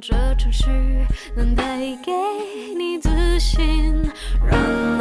[0.00, 0.66] 这城市
[1.36, 2.12] 能带给
[2.76, 4.10] 你自信。
[4.50, 4.93] 让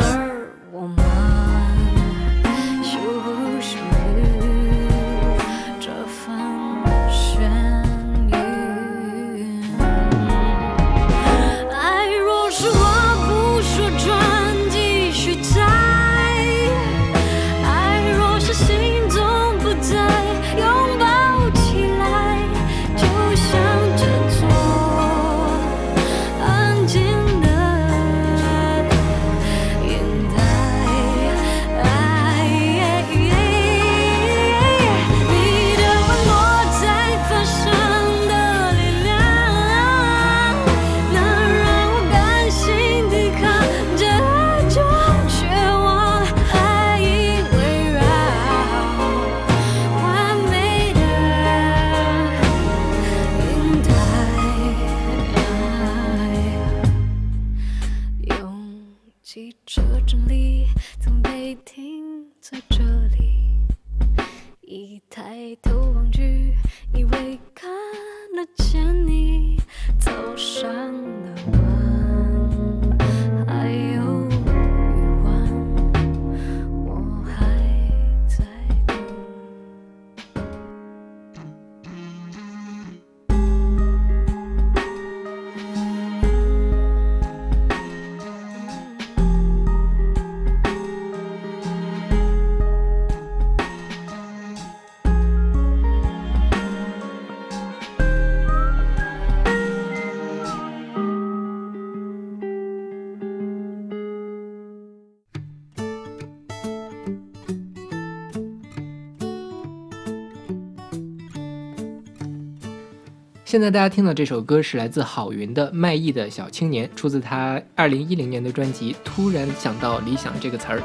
[113.54, 120.82] 现在大家听到这首歌是来自郝云的《卖艺的小青年》，出自他二零一零年的专辑《突然想到理想》这个词儿。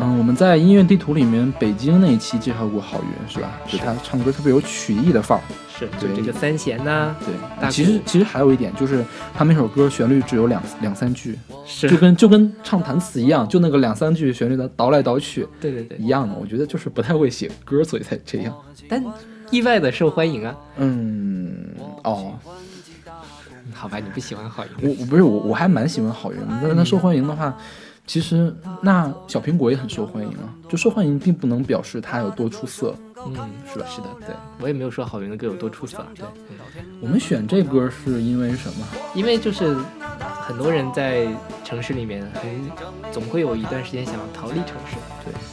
[0.00, 3.58] 嗯，我们在音乐地图里面北京那一期介绍过郝云，是吧？
[3.66, 5.42] 就他唱歌特别有曲艺的范儿。
[5.76, 9.04] 是，就这个三弦呐、对，其实其实还有一点就是，
[9.34, 16.32] 他每首歌旋律只有两两三句，是就跟就跟唱弹词一样，就那个两三句旋律的倒来倒去对对对，一样的。
[16.40, 18.56] 我觉得就是不太会写歌，所以才这样。
[18.88, 19.04] 但
[19.52, 20.56] 意外的受欢迎啊。
[20.78, 21.54] 嗯，
[22.02, 22.34] 哦，
[23.72, 27.56] 好吧，你不喜欢郝云，我我不是我我还蛮喜欢郝云的，但是他受欢迎的话，
[28.06, 30.48] 其实那小苹果也很受欢迎啊。
[30.68, 32.96] 就受欢迎并不能表示它有多出色，
[33.26, 33.34] 嗯，
[33.70, 33.84] 是吧？
[33.86, 36.24] 是的，对，我也没有说郝云的歌有多出色，对，
[36.98, 38.86] 我们选这歌是因为什么？
[39.14, 39.76] 因为就是
[40.40, 41.28] 很多人在
[41.62, 44.96] 城市里面很总会有一段时间想要逃离城市，
[45.26, 45.51] 对，嗯，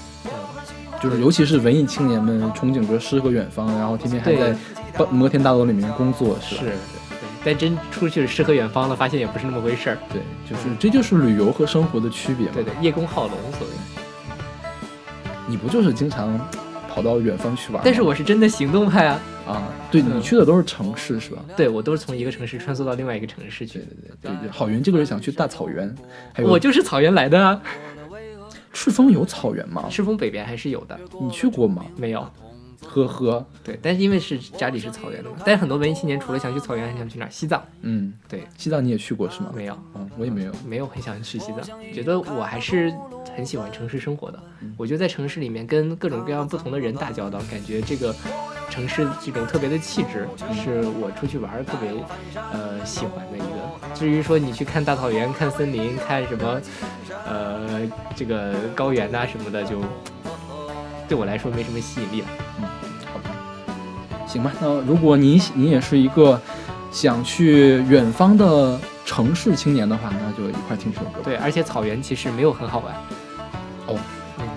[1.01, 4.55] 就是尤其是文艺青年们憧憬着诗和远方，然后天天还在
[4.97, 6.61] 摩摩天大楼里面工作，是吧？
[6.63, 6.73] 是，
[7.43, 9.97] 但真出去诗和远方了，发现也不是那么回事儿。
[10.11, 12.51] 对，就是这就是旅游和生活的区别嘛。
[12.53, 13.73] 对对，叶公好龙所谓。
[15.47, 16.39] 你不就是经常
[16.89, 17.81] 跑到远方去玩吗？
[17.83, 19.19] 但是我是真的行动派啊！
[19.47, 21.41] 啊，对你嗯去的都是城市是吧？
[21.55, 23.79] 对我都是从一个城市穿梭到另外一个城市去。
[24.21, 25.95] 对对，郝云这个人想去大草原，
[26.33, 27.59] 还有我就是草原来的啊。
[28.71, 29.85] 赤峰有草原吗？
[29.89, 31.85] 赤峰北边还是有的，你去过吗？
[31.97, 32.27] 没有。
[32.81, 37.29] 呵呵，对，但是因为是家里是草原的嘛，但是很多文艺青年除了想去草原，还想去哪儿？
[37.29, 37.61] 西藏。
[37.81, 39.51] 嗯，对，西藏你也去过是吗？
[39.53, 41.61] 没有，嗯，我也没有，没有很想去西藏。
[41.93, 42.91] 觉得我还是
[43.35, 44.41] 很喜欢城市生活的。
[44.61, 48.15] 嗯我觉得在城市里面跟各种各样不同的人打交道，感觉这个
[48.69, 51.91] 城市这种特别的气质，是我出去玩特别
[52.35, 53.95] 呃喜欢的一个。
[53.95, 56.61] 至于说你去看大草原、看森林、看什么
[57.27, 57.81] 呃
[58.15, 59.81] 这个高原呐、什么的，就
[61.07, 62.27] 对我来说没什么吸引力了。
[62.59, 62.65] 嗯，
[63.11, 63.31] 好吧，
[64.27, 64.53] 行吧。
[64.61, 66.39] 那如果你你也是一个
[66.91, 71.19] 想去远方的城市青年的话，那就一块听这首歌。
[71.23, 72.93] 对，而且草原其实没有很好玩。
[73.87, 73.99] 哦，
[74.37, 74.47] 嗯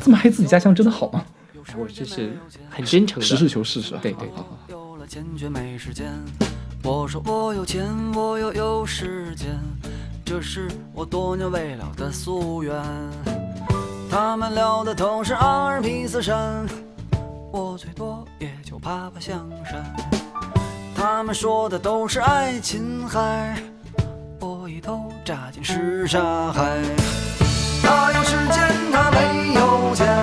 [0.00, 1.24] 这么黑自己家乡真的好吗？
[1.92, 2.38] 我这是
[2.70, 4.00] 很真诚的，实事求是是吧？
[4.02, 6.10] 对对好好好有了钱却没时间。
[6.82, 9.48] 我说我有钱，我又有时间，
[10.24, 12.74] 这是我多年未了的夙愿。
[14.10, 16.66] 他们聊的都是阿尔卑斯山，
[17.52, 19.84] 我最多也就爬爬象山。
[20.94, 23.62] 他们说的都是爱琴海，
[24.40, 26.78] 我一头扎进什刹海。
[27.82, 30.21] 他有时间，他没有钱，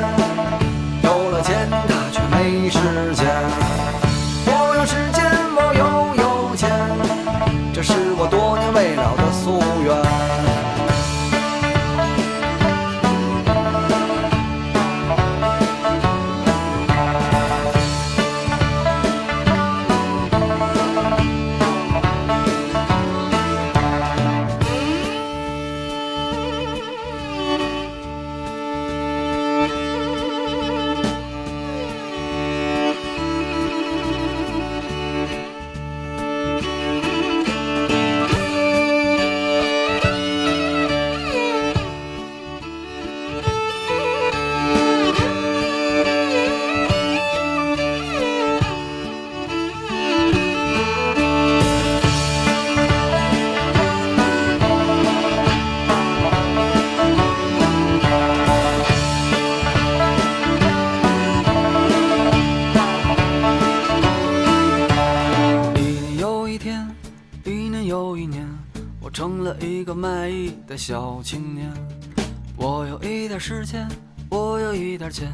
[73.39, 73.87] 时间，
[74.29, 75.31] 我有一点钱，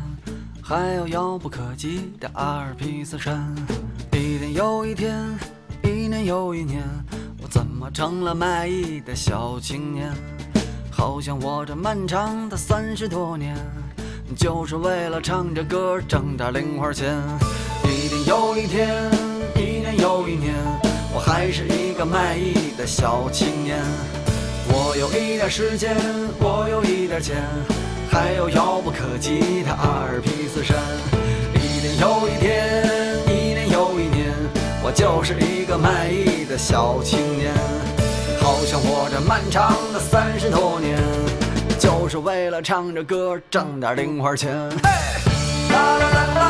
[0.62, 3.53] 还有遥不可及的阿尔卑斯山。
[4.14, 5.20] 一年又一天，
[5.84, 6.84] 一年又一年，
[7.41, 10.14] 我怎么成了卖艺的小青年？
[10.91, 13.58] 好像我这漫长的三十多年，
[14.38, 17.18] 就是为了唱着歌挣点零花钱。
[17.86, 19.12] 一年又一天，
[19.56, 20.53] 一年又一年，
[21.12, 23.82] 我还是一个卖艺的小青年。
[24.68, 25.95] 我有一点时间，
[26.39, 27.43] 我有一点钱，
[28.16, 30.78] 还有遥不可及的阿尔卑斯山。
[31.55, 32.88] 一年又一天，
[33.28, 34.32] 一年又一年，
[34.82, 37.53] 我就是一个卖艺的小青年。
[38.39, 40.97] 好像我这漫长的三十多年，
[41.78, 44.49] 就是为了唱着歌挣点零花钱。
[44.82, 46.45] 嘿啦啦啦啦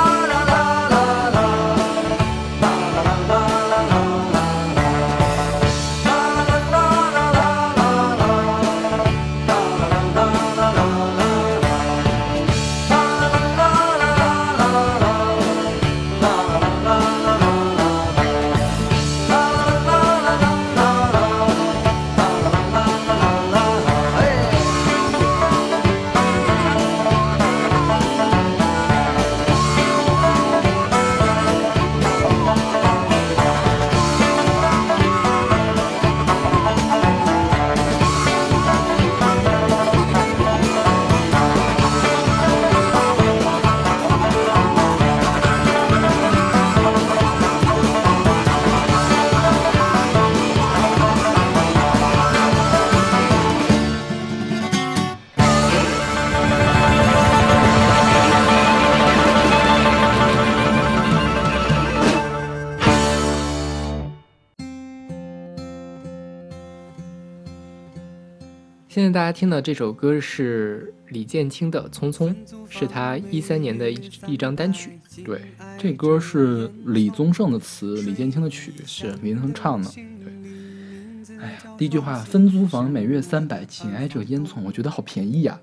[68.95, 72.29] 现在大家听到这首歌是李建清的《匆匆》，
[72.69, 74.97] 是他一三年的一一张单曲。
[75.25, 75.41] 对，
[75.77, 79.91] 这歌是李宗盛的词，李建清的曲，是李宗盛唱的。
[79.91, 85.59] 对，哎呀，第一句话，分租房每月三百，紧挨着烟囱，我觉得好便宜呀、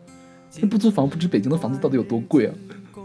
[0.61, 2.55] 那不租房不知北京的房子到底有多贵啊！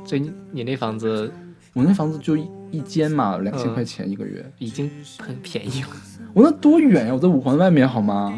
[0.04, 1.32] 所以你你那房子
[1.72, 5.90] 我那房子就一一间嘛，两千嗯块钱一个月，已经很便宜了。
[6.34, 8.38] 我那多远呀、我在五环外面好吗？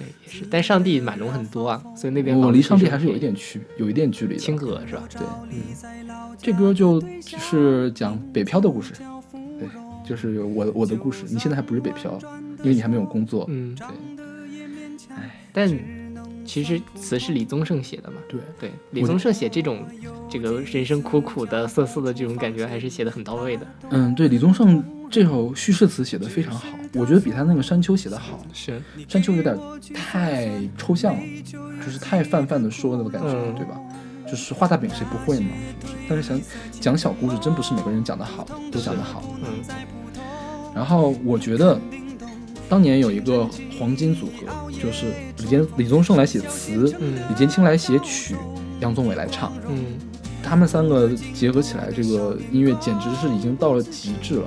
[0.00, 4.40] 对，也是，但上帝马龙很多啊，所以那边我离上帝还是有一点区，有一点距离的。
[4.40, 5.04] 清河是吧？
[5.10, 5.20] 对，
[5.50, 5.60] 嗯，
[6.38, 7.02] 这歌就
[7.38, 8.94] 是讲北漂的故事，
[9.58, 9.68] 对，
[10.08, 11.24] 就是我我的故事。
[11.28, 12.18] 你现在还不是北漂，
[12.60, 13.44] 因为你还没有工作。
[13.48, 13.86] 嗯，对，
[15.52, 15.68] 但
[16.50, 18.16] 其实词是李宗盛写的嘛？
[18.28, 19.86] 对对，李宗盛写这种
[20.28, 23.64] 这个人生苦苦的、涩涩的这种感觉，还是写的很到位的。
[23.90, 28.44] 嗯，对，李宗盛这首叙事词写的非常好，我觉得比他那个山丘写的好。
[28.52, 29.56] 是，山丘有点
[29.94, 31.22] 太抽象了，
[31.86, 33.80] 就是太泛泛的说了的感觉，嗯对吧？
[34.28, 35.46] 就是画大饼谁不会呢？
[35.86, 35.94] 是不是？
[36.08, 36.40] 但是想
[36.80, 39.22] 讲小故事，真不是每个人讲得好，都讲得好。
[39.44, 39.62] 嗯，
[40.74, 41.80] 然后我觉得，
[42.68, 43.48] 当年有一个
[43.78, 48.36] 黄金组合，就是李建李宗盛来写词，嗯李建清来写曲，
[48.80, 49.84] 杨宗纬来唱，嗯，
[50.42, 54.44] 他们三个结合起来，这个音乐简直是已经到了极致了。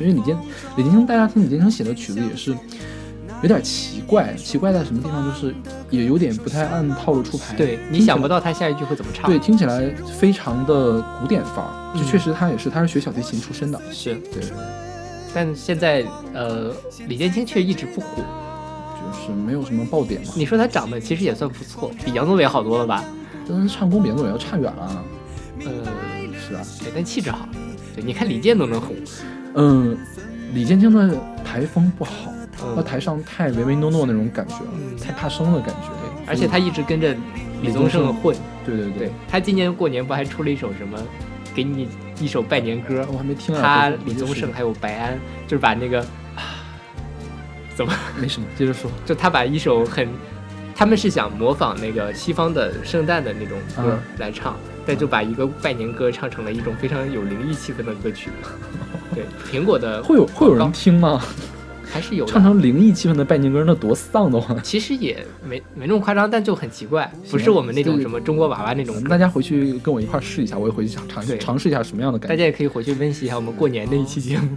[0.00, 0.36] 因为李建
[0.76, 2.54] 李建清，大家听李建清写的曲子也是
[3.42, 5.24] 有点奇怪，奇怪在什么地方？
[5.24, 5.54] 就是
[5.90, 7.54] 也有点不太按套路出牌。
[7.56, 9.28] 对你想不到他下一句会怎么唱。
[9.28, 11.94] 对，听起来非常的古典范儿。
[11.94, 13.80] 就嗯确实他也是，他是学小提琴出身的。
[13.90, 14.42] 是，对，
[15.34, 16.72] 但现在呃，
[17.08, 18.22] 李建清却一直不火。
[19.12, 20.28] 就是没有什么爆点嘛。
[20.36, 23.04] 你说他长得其实也算不错，比杨宗纬好多了吧？
[23.48, 25.04] 但是唱功比杨宗纬要差远了。
[25.60, 25.70] 呃，
[26.38, 27.48] 是啊，对，但气质好。
[27.94, 28.94] 对，你看李健都能红。
[29.54, 29.96] 嗯，
[30.54, 32.12] 李健真的台风不好，
[32.62, 34.70] 嗯他台上太唯唯诺诺那种感觉了，
[35.02, 35.88] 太怕生的感觉。
[36.26, 37.14] 而且他一直跟着
[37.62, 38.36] 李宗盛混。
[38.64, 40.98] 对对对，他今年过年不还出了一首什么？
[41.54, 41.88] 给你
[42.20, 43.60] 一首拜年歌，我还没听啊。
[43.60, 46.06] 他李宗盛还有白安，就是把那个
[47.78, 48.90] 怎么 没什么，接着说。
[49.06, 50.08] 就他把一首很，
[50.74, 58.30] 他们是想模仿那个西方的圣诞的那种歌嗯来唱，但就把一个拜年歌唱成了一种非常有灵异气氛的歌曲。
[59.14, 61.22] 对，苹果的会有会有人听吗？
[61.90, 64.60] 还是有唱成灵异气氛的拜年歌，那多丧的慌。
[64.62, 69.02] 其实也没没那么夸张，但就很奇怪，不是我们那种什么中国娃娃那种。
[69.04, 72.34] 大家回去跟我一块儿试一下，我也回去尝尝对尝试一下什么样的感觉。
[72.34, 74.48] 大家也可以回去温习一下我们过年那一期节目。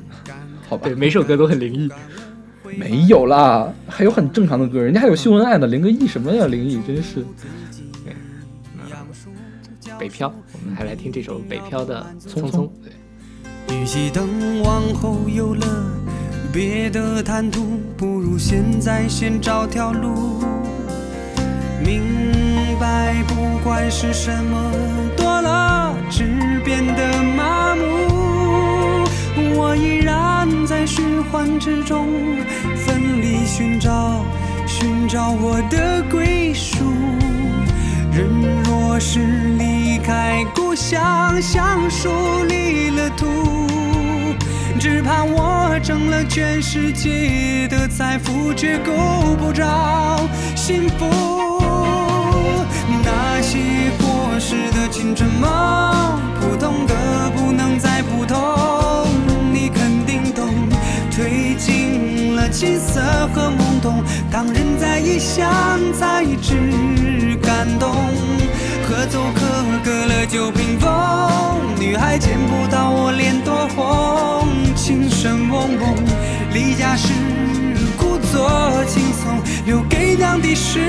[0.67, 1.89] 好吧对，，每首歌都很灵异。
[2.77, 6.47] 没有啦，还有很正常的歌，人家还有秀恩爱呢，零个亿什么呀？
[6.47, 7.25] 灵异真是。
[9.99, 12.67] 北漂，我们还来听这首北漂的《匆匆》。
[13.67, 15.67] 对，与其等往后有了
[16.51, 20.43] 别的谈吐，不如现在先找条路。
[21.85, 22.01] 明
[22.79, 24.71] 白，不管是什么
[25.15, 28.10] 多了，只变得麻木。
[29.55, 32.07] 我依然在循环之中，
[32.75, 34.23] 奋力寻找，
[34.65, 36.83] 寻找我的归属。
[38.11, 38.27] 人
[38.63, 39.19] 若是
[39.57, 42.09] 离开故乡，像树
[42.47, 43.25] 离了土，
[44.79, 48.91] 只怕我挣了全世界的财富，却够
[49.39, 50.19] 不着
[50.55, 51.05] 幸福。
[53.03, 53.57] 那些
[53.97, 58.37] 过时的青春梦，普通的不能再普通，
[62.51, 63.01] 青涩
[63.33, 65.47] 和懵懂，当人在异乡
[65.93, 67.95] 才知感动。
[68.83, 69.41] 合奏可
[69.85, 70.91] 隔了酒瓶风，
[71.79, 74.45] 女孩见不到我脸多红，
[74.75, 75.95] 情深蒙蒙，
[76.53, 77.13] 离家时
[77.97, 80.79] 故作轻松，留给娘的是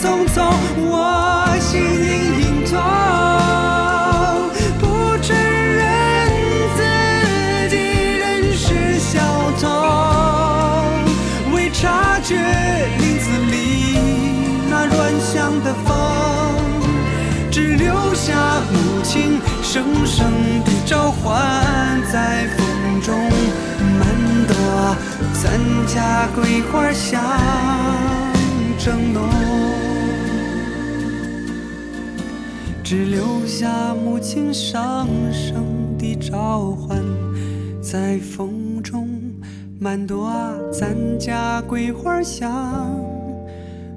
[0.00, 2.78] 匆匆，我心隐隐痛，
[15.64, 15.96] 的风。
[17.50, 20.30] 只留下母亲声声
[20.64, 21.42] 的召唤，
[22.12, 23.14] 在风中
[23.98, 24.96] 漫朵
[25.32, 27.20] 咱家桂花香
[28.78, 29.28] 正浓。
[32.84, 35.64] 只留下母亲声声
[35.98, 37.02] 的召唤，
[37.82, 39.08] 在风中
[39.80, 42.48] 漫朵啊咱家桂花香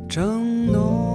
[0.10, 1.11] 正浓。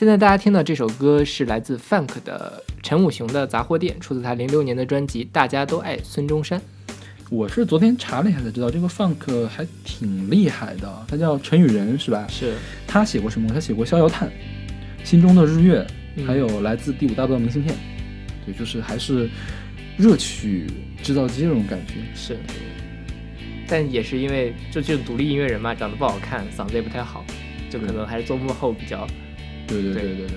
[0.00, 6.58] 现在大家听到这首歌是来自 Funk 的陈武雄的《杂货店》，出自他零六年的专辑《大家都爱孙中山》。
[7.28, 12.26] 我是昨天查了一下才知道，这个 Funk 还挺厉害的，他叫陈宇仁是吧？
[12.30, 12.54] 是，
[12.86, 13.50] 他写过什么？
[13.52, 14.26] 他写过《逍遥叹》
[15.06, 15.82] 《心中的日月》，
[16.16, 17.76] 嗯还有来自第五大道明信片。
[18.46, 19.28] 对，就是还是
[19.98, 20.66] 热曲
[21.02, 21.96] 制造机这种感觉。
[22.14, 22.38] 是，
[23.68, 27.22] 但也是因为就这种独立音乐人嘛，长得不好看，嗓子也不太好，
[27.68, 29.06] 就可能还是做幕后比较。
[29.06, 29.14] 对
[29.70, 30.36] 对对对对对。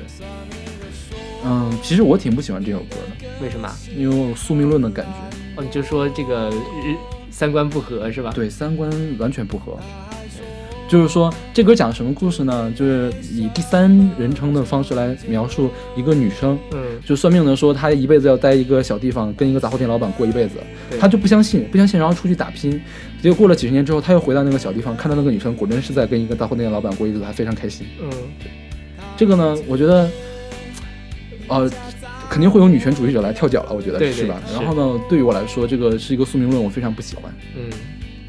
[1.45, 3.69] 嗯，其实我挺不喜欢这首歌的，为什么？
[3.97, 5.11] 因为我有宿命论的感觉。
[5.57, 6.49] 哦，你就说这个
[7.29, 8.31] 三观不合是吧？
[8.33, 9.77] 对，三观完全不合。
[10.87, 12.71] 就是说，这歌讲什么故事呢？
[12.75, 20.57] 就是以第三人称的方式来描述一个女生，嗯，就算命的说她一辈子要待一个小地方，跟一个杂货店老板过一辈子，
[20.89, 22.79] 对她就不相信，不相信，然后出去打拼，
[23.21, 27.87] 结果过了几十年之后，她又回到那个小地方，看到那个女生果真是在跟一个杂货店老板过日子，还非常开心。
[27.99, 28.09] 嗯，
[29.23, 30.09] 这个呢，我觉得，
[31.47, 31.71] 呃，
[32.29, 34.37] 肯定会有女权主义者来跳脚了，我觉得是吧？
[34.51, 37.33] 然后呢，对于我来说，这个是一个宿命论，我非常不喜欢。
[37.55, 37.69] 嗯，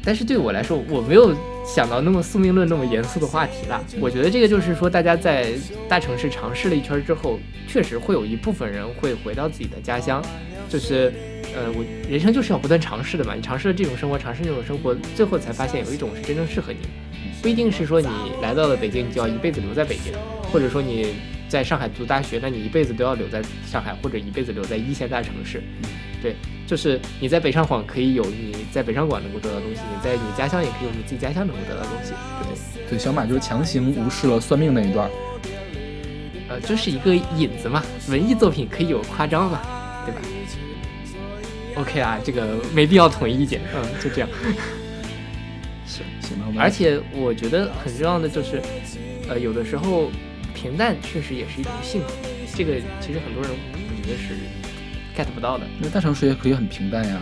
[0.05, 1.35] 但是对我来说，我没有
[1.65, 3.83] 想到那么宿命论那么严肃的话题啦。
[3.99, 5.49] 我觉得这个就是说，大家在
[5.89, 7.37] 大城市尝试了一圈之后，
[7.67, 10.23] 确实会有一部分人会回到自己的家乡，
[10.69, 11.11] 就是。
[11.57, 13.33] 呃，我人生就是要不断尝试的嘛。
[13.33, 16.89] 你尝试了这种生活，尝试那种生活，最后才发现有一种是真正适合你的。
[17.41, 18.07] 不一定是说你
[18.41, 20.11] 来到了北京，你就要一辈子留在北京，
[20.55, 21.07] 或者说你
[21.49, 25.61] 在上海读大学，那你一辈子都要留在上海，或者一辈子留在一线大城市。
[26.21, 26.33] 对，
[26.65, 32.13] 就是你在北上广可以有你在北上广能够得到的东西，你在你家乡也可以有你自己家乡能够得到的东西，
[32.87, 32.97] 对对？
[32.97, 35.09] 小马就是强行无视了算命那一段。
[36.47, 39.59] 呃，就是一个引子嘛，文艺作品可以有夸张嘛，
[40.05, 40.21] 对吧
[41.75, 44.29] ？OK 啊，这个没必要统一意见，嗯，就这样。
[45.85, 48.61] 是，行吧，我而且我觉得很重要的就是，
[49.27, 50.09] 呃，有的时候
[50.65, 52.07] 平淡确实也是一种幸福。
[52.55, 54.33] 这个其实很多人我觉得是
[55.15, 55.67] get 不到的。
[55.79, 57.21] 那大城市也可以很平淡呀。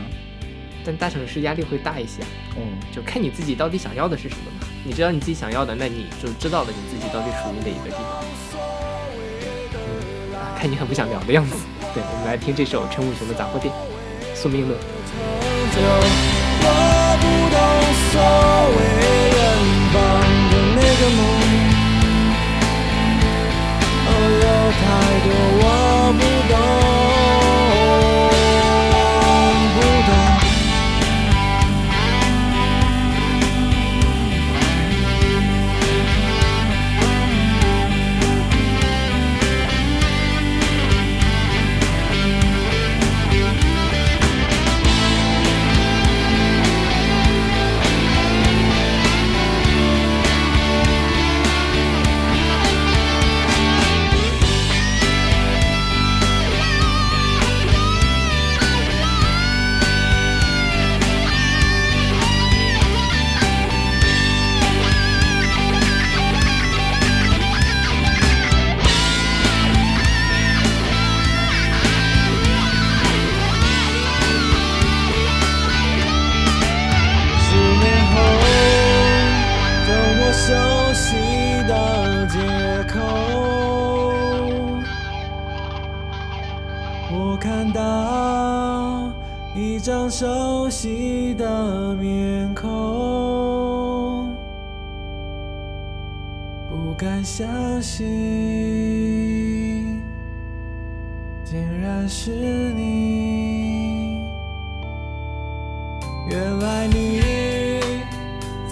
[0.86, 2.22] 但大城市压力会大一些，
[2.56, 2.64] 哦，
[2.96, 4.66] 就看你自己到底想要的是什么嘛。
[4.86, 8.24] 你知道你自己想要的，那你就知道了你自己到底属于哪一个地方。
[9.76, 11.58] 嗯啊看你很不想聊的样子。
[11.94, 13.74] 对，我们来听这首陈武雄的《杂货店》，
[14.34, 14.80] 宿命论。
[16.64, 16.68] 我
[17.20, 17.60] 不懂
[18.08, 18.16] 所
[18.72, 18.80] 谓
[19.36, 19.38] 远
[19.92, 20.00] 方
[20.48, 21.20] 的那个梦，
[24.84, 24.90] 太
[25.24, 25.30] 多
[25.62, 26.43] 我不，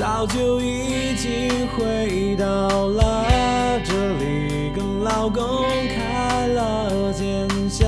[0.01, 5.63] 早就已经回到了这里，跟老公
[5.95, 7.85] 开了间小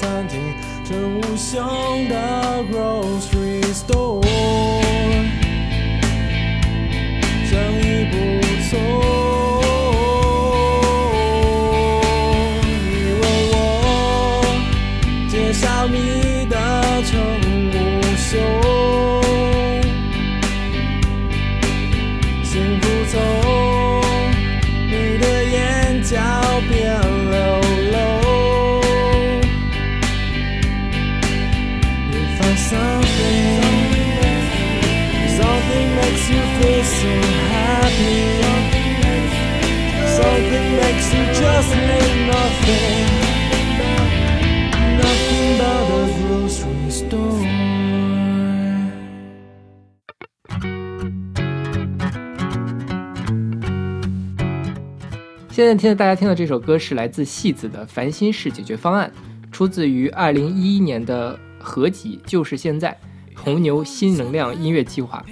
[0.00, 0.54] 餐厅，
[0.84, 2.43] 陈无熊的
[55.54, 59.08] 现在听的大家听的这首歌是来自戏子的《烦心事解决方案》，
[59.52, 62.90] 出自于二零一一年的合集《就是现在》。
[63.40, 65.24] 红牛新能量音乐计划。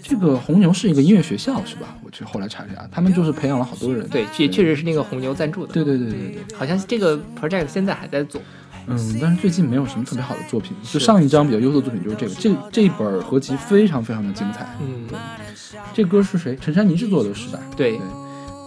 [0.00, 1.98] 这个红牛是一个音乐学校是吧？
[2.04, 4.08] 我去后来查了一下，他们就是培养了好多人。
[4.08, 5.72] 对，也确实是那个红牛赞助的。
[5.72, 8.40] 对对对对对，好像这个 project 现在还在做。
[8.86, 10.72] 嗯，但是最近没有什么特别好的作品。
[10.84, 14.68] 就上一张比较优秀的作品就是这个，这这一本合集非常非常的精彩。
[14.80, 15.08] 嗯，
[15.92, 16.56] 这歌是谁？
[16.60, 17.58] 陈珊妮制作的是吧？
[17.76, 17.98] 对，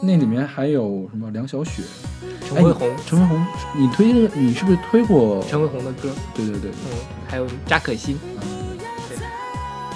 [0.02, 1.84] 那里面还有什么梁小雪、
[2.48, 3.46] 陈慧红、陈慧红，
[3.76, 6.10] 你推这个，你是不是推过陈慧红的歌？
[6.34, 6.98] 对对对，嗯，
[7.28, 8.18] 还有扎可欣。
[9.10, 9.18] 对，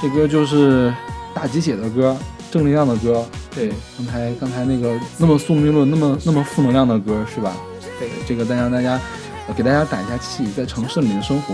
[0.01, 0.93] 这歌就是
[1.33, 2.17] 大鸡血的歌，
[2.51, 3.25] 正能量的歌。
[3.55, 7.55] 对，刚才刚才那个那么宿命论、那么那么负能量的歌是吧？
[7.99, 8.99] 对，这个再让大家。
[9.57, 11.53] 给大家打一下气，在城市里面生活，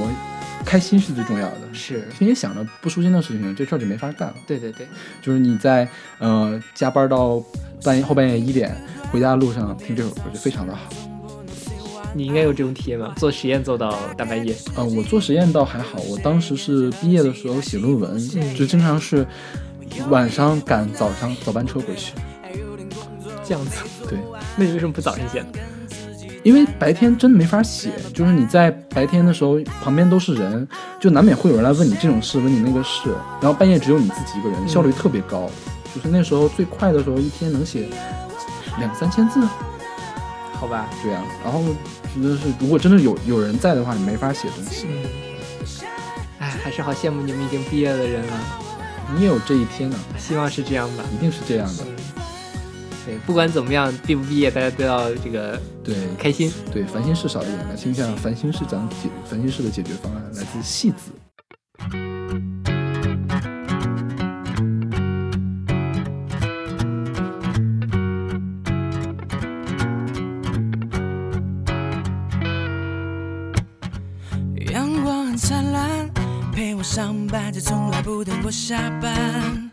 [0.66, 1.62] 开心是最重要的。
[1.74, 4.36] 是，天天想着不舒心的事情，这事儿就没法干了。
[4.46, 4.88] 对对对，
[5.22, 5.88] 就是你在
[6.20, 7.44] 呃加班到
[7.84, 8.76] 半夜后半夜一点
[9.12, 10.90] 回家的路上听这首歌就非常的好。
[12.14, 13.14] 你应该有这种体验吧？
[13.18, 14.56] 做实验做到大半夜？
[14.76, 18.20] 呃，我做实验倒还好，我当时是毕业的时候写论文，
[18.56, 19.26] 就经常是
[20.10, 22.14] 晚上赶早上早班车回去。
[23.44, 23.84] 这样子？
[24.08, 24.18] 对。
[24.58, 25.46] 那你为什么不早上写？
[26.44, 30.68] 因为白天真的没法写，就是你在白天的时候旁边都是人，
[31.00, 33.10] 就难免会有人来问你这种事，问你那个事，
[33.42, 35.50] 然后半夜只有你自己一个人，效率特别高。
[35.94, 37.88] 就是那时候最快的时候，一天能写
[38.78, 39.42] 两三千字，
[40.54, 40.88] 好吧？
[41.04, 41.62] 对啊，然后
[42.14, 44.86] 觉得是如果真的有有人在的话，你没法写东西。
[46.38, 48.34] 哎，还是好羡慕你们已经毕业的人了，
[49.16, 49.98] 你也有这一天呢。
[50.18, 51.84] 希望是这样吧，一定是这样的。
[53.10, 56.54] 对，不管怎么样，毕不毕业，大家都要这个对开心。
[56.72, 61.12] 对，烦心事少一点，来听一下烦心事讲解烦心事的解决方案，来自戏子。
[74.72, 76.08] 阳光很灿烂，
[76.54, 79.72] 陪我上班，却从来不等我下班，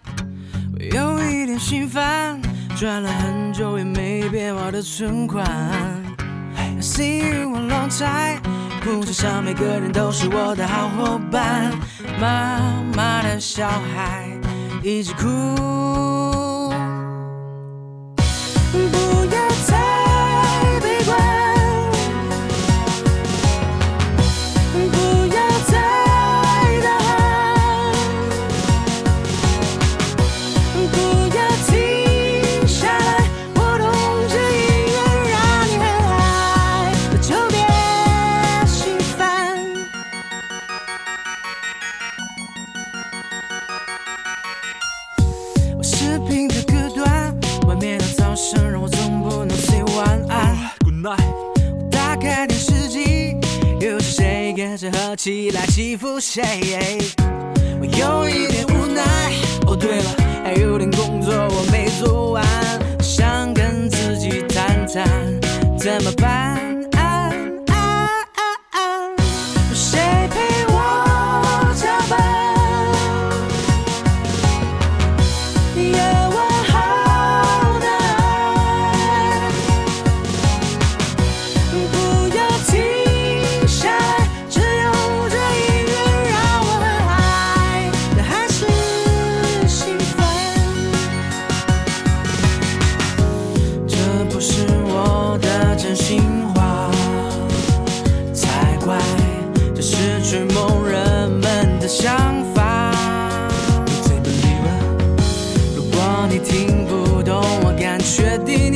[0.72, 2.40] 我有一点心烦。
[2.77, 5.47] 赚了很久也没变化的存款
[6.78, 8.43] ，See you a long time，
[8.85, 11.73] 公车上每个人都是我的好伙伴。
[12.20, 12.61] 妈
[12.94, 14.28] 妈的小孩
[14.82, 15.85] 一直哭。
[55.27, 56.85] 起来欺负谁？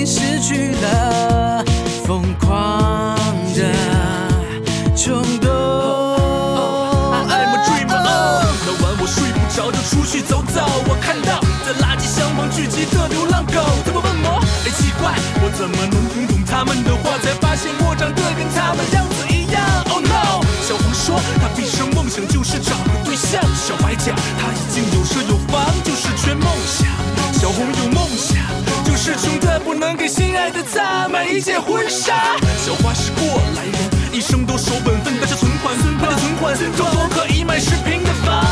[0.01, 1.63] 你失去了
[2.07, 3.15] 疯狂
[3.55, 3.61] 的
[4.97, 5.51] 冲动。
[7.29, 8.49] I'm dreamer、oh,。
[8.65, 10.65] 那晚我睡不着，就出去走走。
[10.89, 15.13] 我看到在垃圾箱旁聚集的流浪狗，他们问我，很，奇怪，
[15.45, 17.19] 我怎么能听懂他们的话？
[17.19, 19.61] 才发现我长得跟他们样子一样。
[19.93, 20.41] Oh no！
[20.65, 23.39] 小红说，他毕生梦想就是找个对象。
[23.53, 26.89] 小白讲，他已经有车有房，就是缺梦想。
[27.37, 28.41] 小红有梦想，
[28.83, 29.40] 就是穷。
[30.41, 32.37] 爱的再买一件婚纱。
[32.57, 33.75] 小花是过来人
[34.11, 38.43] 一生都守本分但是存款他的存款够多可以买十平的房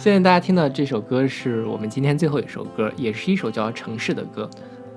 [0.00, 4.48] 现在大家听到这首歌是我们今天最后一首歌，也是一首叫《城市》的歌，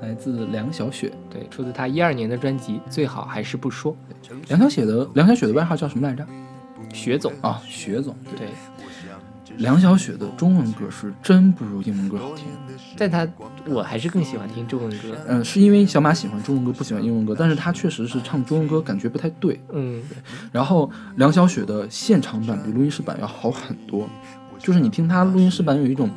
[0.02, 1.12] 来自梁小雪。
[1.30, 3.94] 对，出自她一二年的专辑《最好还是不说》。
[4.48, 6.26] 梁小雪的梁小雪的外号叫什么来着？
[6.94, 8.16] 雪总啊，雪总。
[8.38, 8.48] 对，
[9.58, 12.46] 梁小雪的中文歌是真不如英文歌好听。
[12.98, 13.28] 但她，
[13.68, 15.18] 我还是更喜欢听中文歌。
[15.28, 19.60] 嗯，是因为小马喜欢中文歌，不喜欢英文歌，但是她确实是唱中文歌感觉不太对。
[19.74, 20.18] 嗯，对。
[20.54, 24.08] 然后梁小雪的现场版比录音室版要好很多。
[24.64, 26.10] 就是你听他录音室版有一种，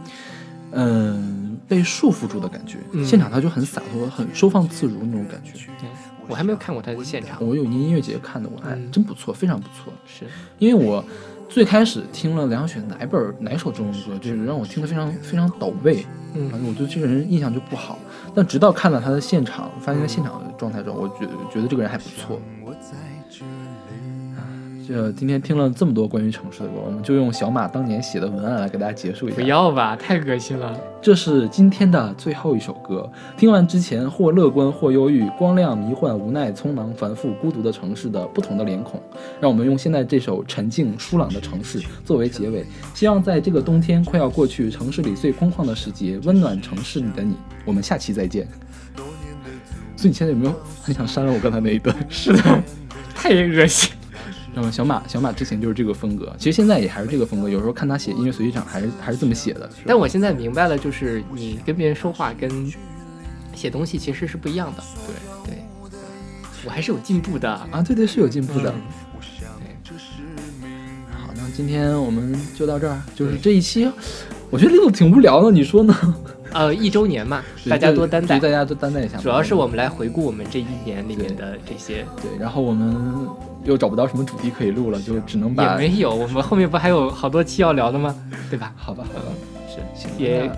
[0.71, 2.79] 嗯，被束缚住的感觉。
[3.05, 5.53] 现场他就很洒脱，很收放自如那种感觉。
[5.81, 5.89] 对，
[6.29, 9.93] 我还没有看过他的现场，我有音乐节看的，我还真不错，非常不错。
[10.07, 10.25] 是
[10.61, 11.05] 因为我
[11.49, 17.99] 最开始听了梁晓雪哪一本哪首中文歌，就是让我听得非常非常倒胃，嗯，反正我对这个人印象就不好。
[18.35, 22.41] 但直到看了他的现场，发现在现场的状态之后，我觉觉得这个人还不错。
[24.87, 29.35] 就今天听了这么多关于城市的歌，我们就用小马当年写的文案来给大家结束一下。
[29.35, 30.79] 不要吧，太恶心了。
[31.03, 33.11] 这是今天的最后一首歌。
[33.37, 39.03] 听完之前或乐观或忧郁，光亮迷幻无奈匆忙繁复孤独的城市的不同的脸孔，
[39.41, 42.65] 让我们用现在这首沉静舒朗的城市作为结尾。
[42.95, 47.35] 希望在这个冬天快要过去，城市里最空旷的时节，温暖城市里的你。
[47.65, 48.47] 我们下期再见。
[49.97, 51.97] 所以你现在有没有很想删了我刚才那一段？
[52.09, 52.63] 是的，
[53.17, 53.96] 太恶心。
[54.59, 57.49] 嗯，小马，小马之前就是这个风格，其实现在也还是这个风格。
[57.49, 59.69] 有时候看他写音乐随机场，还是还是这么写的。
[59.85, 62.73] 但我现在明白了，就是你跟别人说话跟
[63.55, 64.83] 写东西其实是不一样的。
[65.45, 65.59] 对对，
[66.65, 67.83] 我还是有进步的啊！
[67.87, 68.73] 对对，是有进步的。
[71.11, 73.87] 好，那今天我们就到这儿，就是这一期，
[74.49, 75.95] 我觉得挺无聊的，你说呢？
[76.53, 79.19] 呃，一周年嘛，大家多担待，大家多担待一下。
[79.19, 82.05] 主要是我们来回顾我们这一年里面的这些。
[82.23, 83.29] 对，然后我们
[83.65, 88.15] 又找不到什么主题可以录了，就只能把也没有，我们后面不还有好多期要聊的吗？
[88.49, 88.73] 对吧？
[88.77, 89.27] 好吧，好吧，
[89.95, 90.51] 是也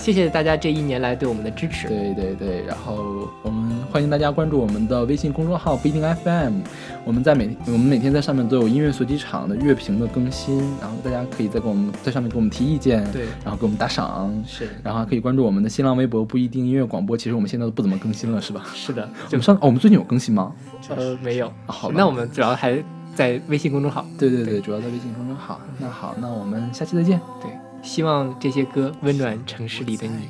[0.00, 1.86] 谢谢大家这一年来对我们的支持。
[1.86, 6.60] 对对对，然后我们欢迎大家关注我们的微信公众号不一定 FM，
[7.04, 17.14] 我们在每我们每天在上面都有音乐随机场的乐评的更新，然后大家可以再给我们在上面给我们提意见，对，然后给我们打赏，是，然后还可以关注我们的新浪微博不一定音乐广播。
[17.14, 18.64] 其实我们现在都不怎么更新了，是吧？
[18.74, 20.52] 是的，我们上哦，我们最近有更新吗？
[20.88, 21.52] 呃，没有。
[21.66, 22.82] 好，那我们主要还
[23.14, 24.06] 在微信公众号。
[24.18, 25.60] 对对对，主要在微信公众号。
[25.78, 27.20] 那好，那我们下期再见。
[27.42, 27.69] 对。
[27.82, 30.28] 希望这些歌温暖城市里的你。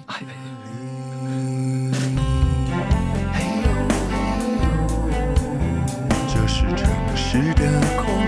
[6.28, 8.19] 这是城市的空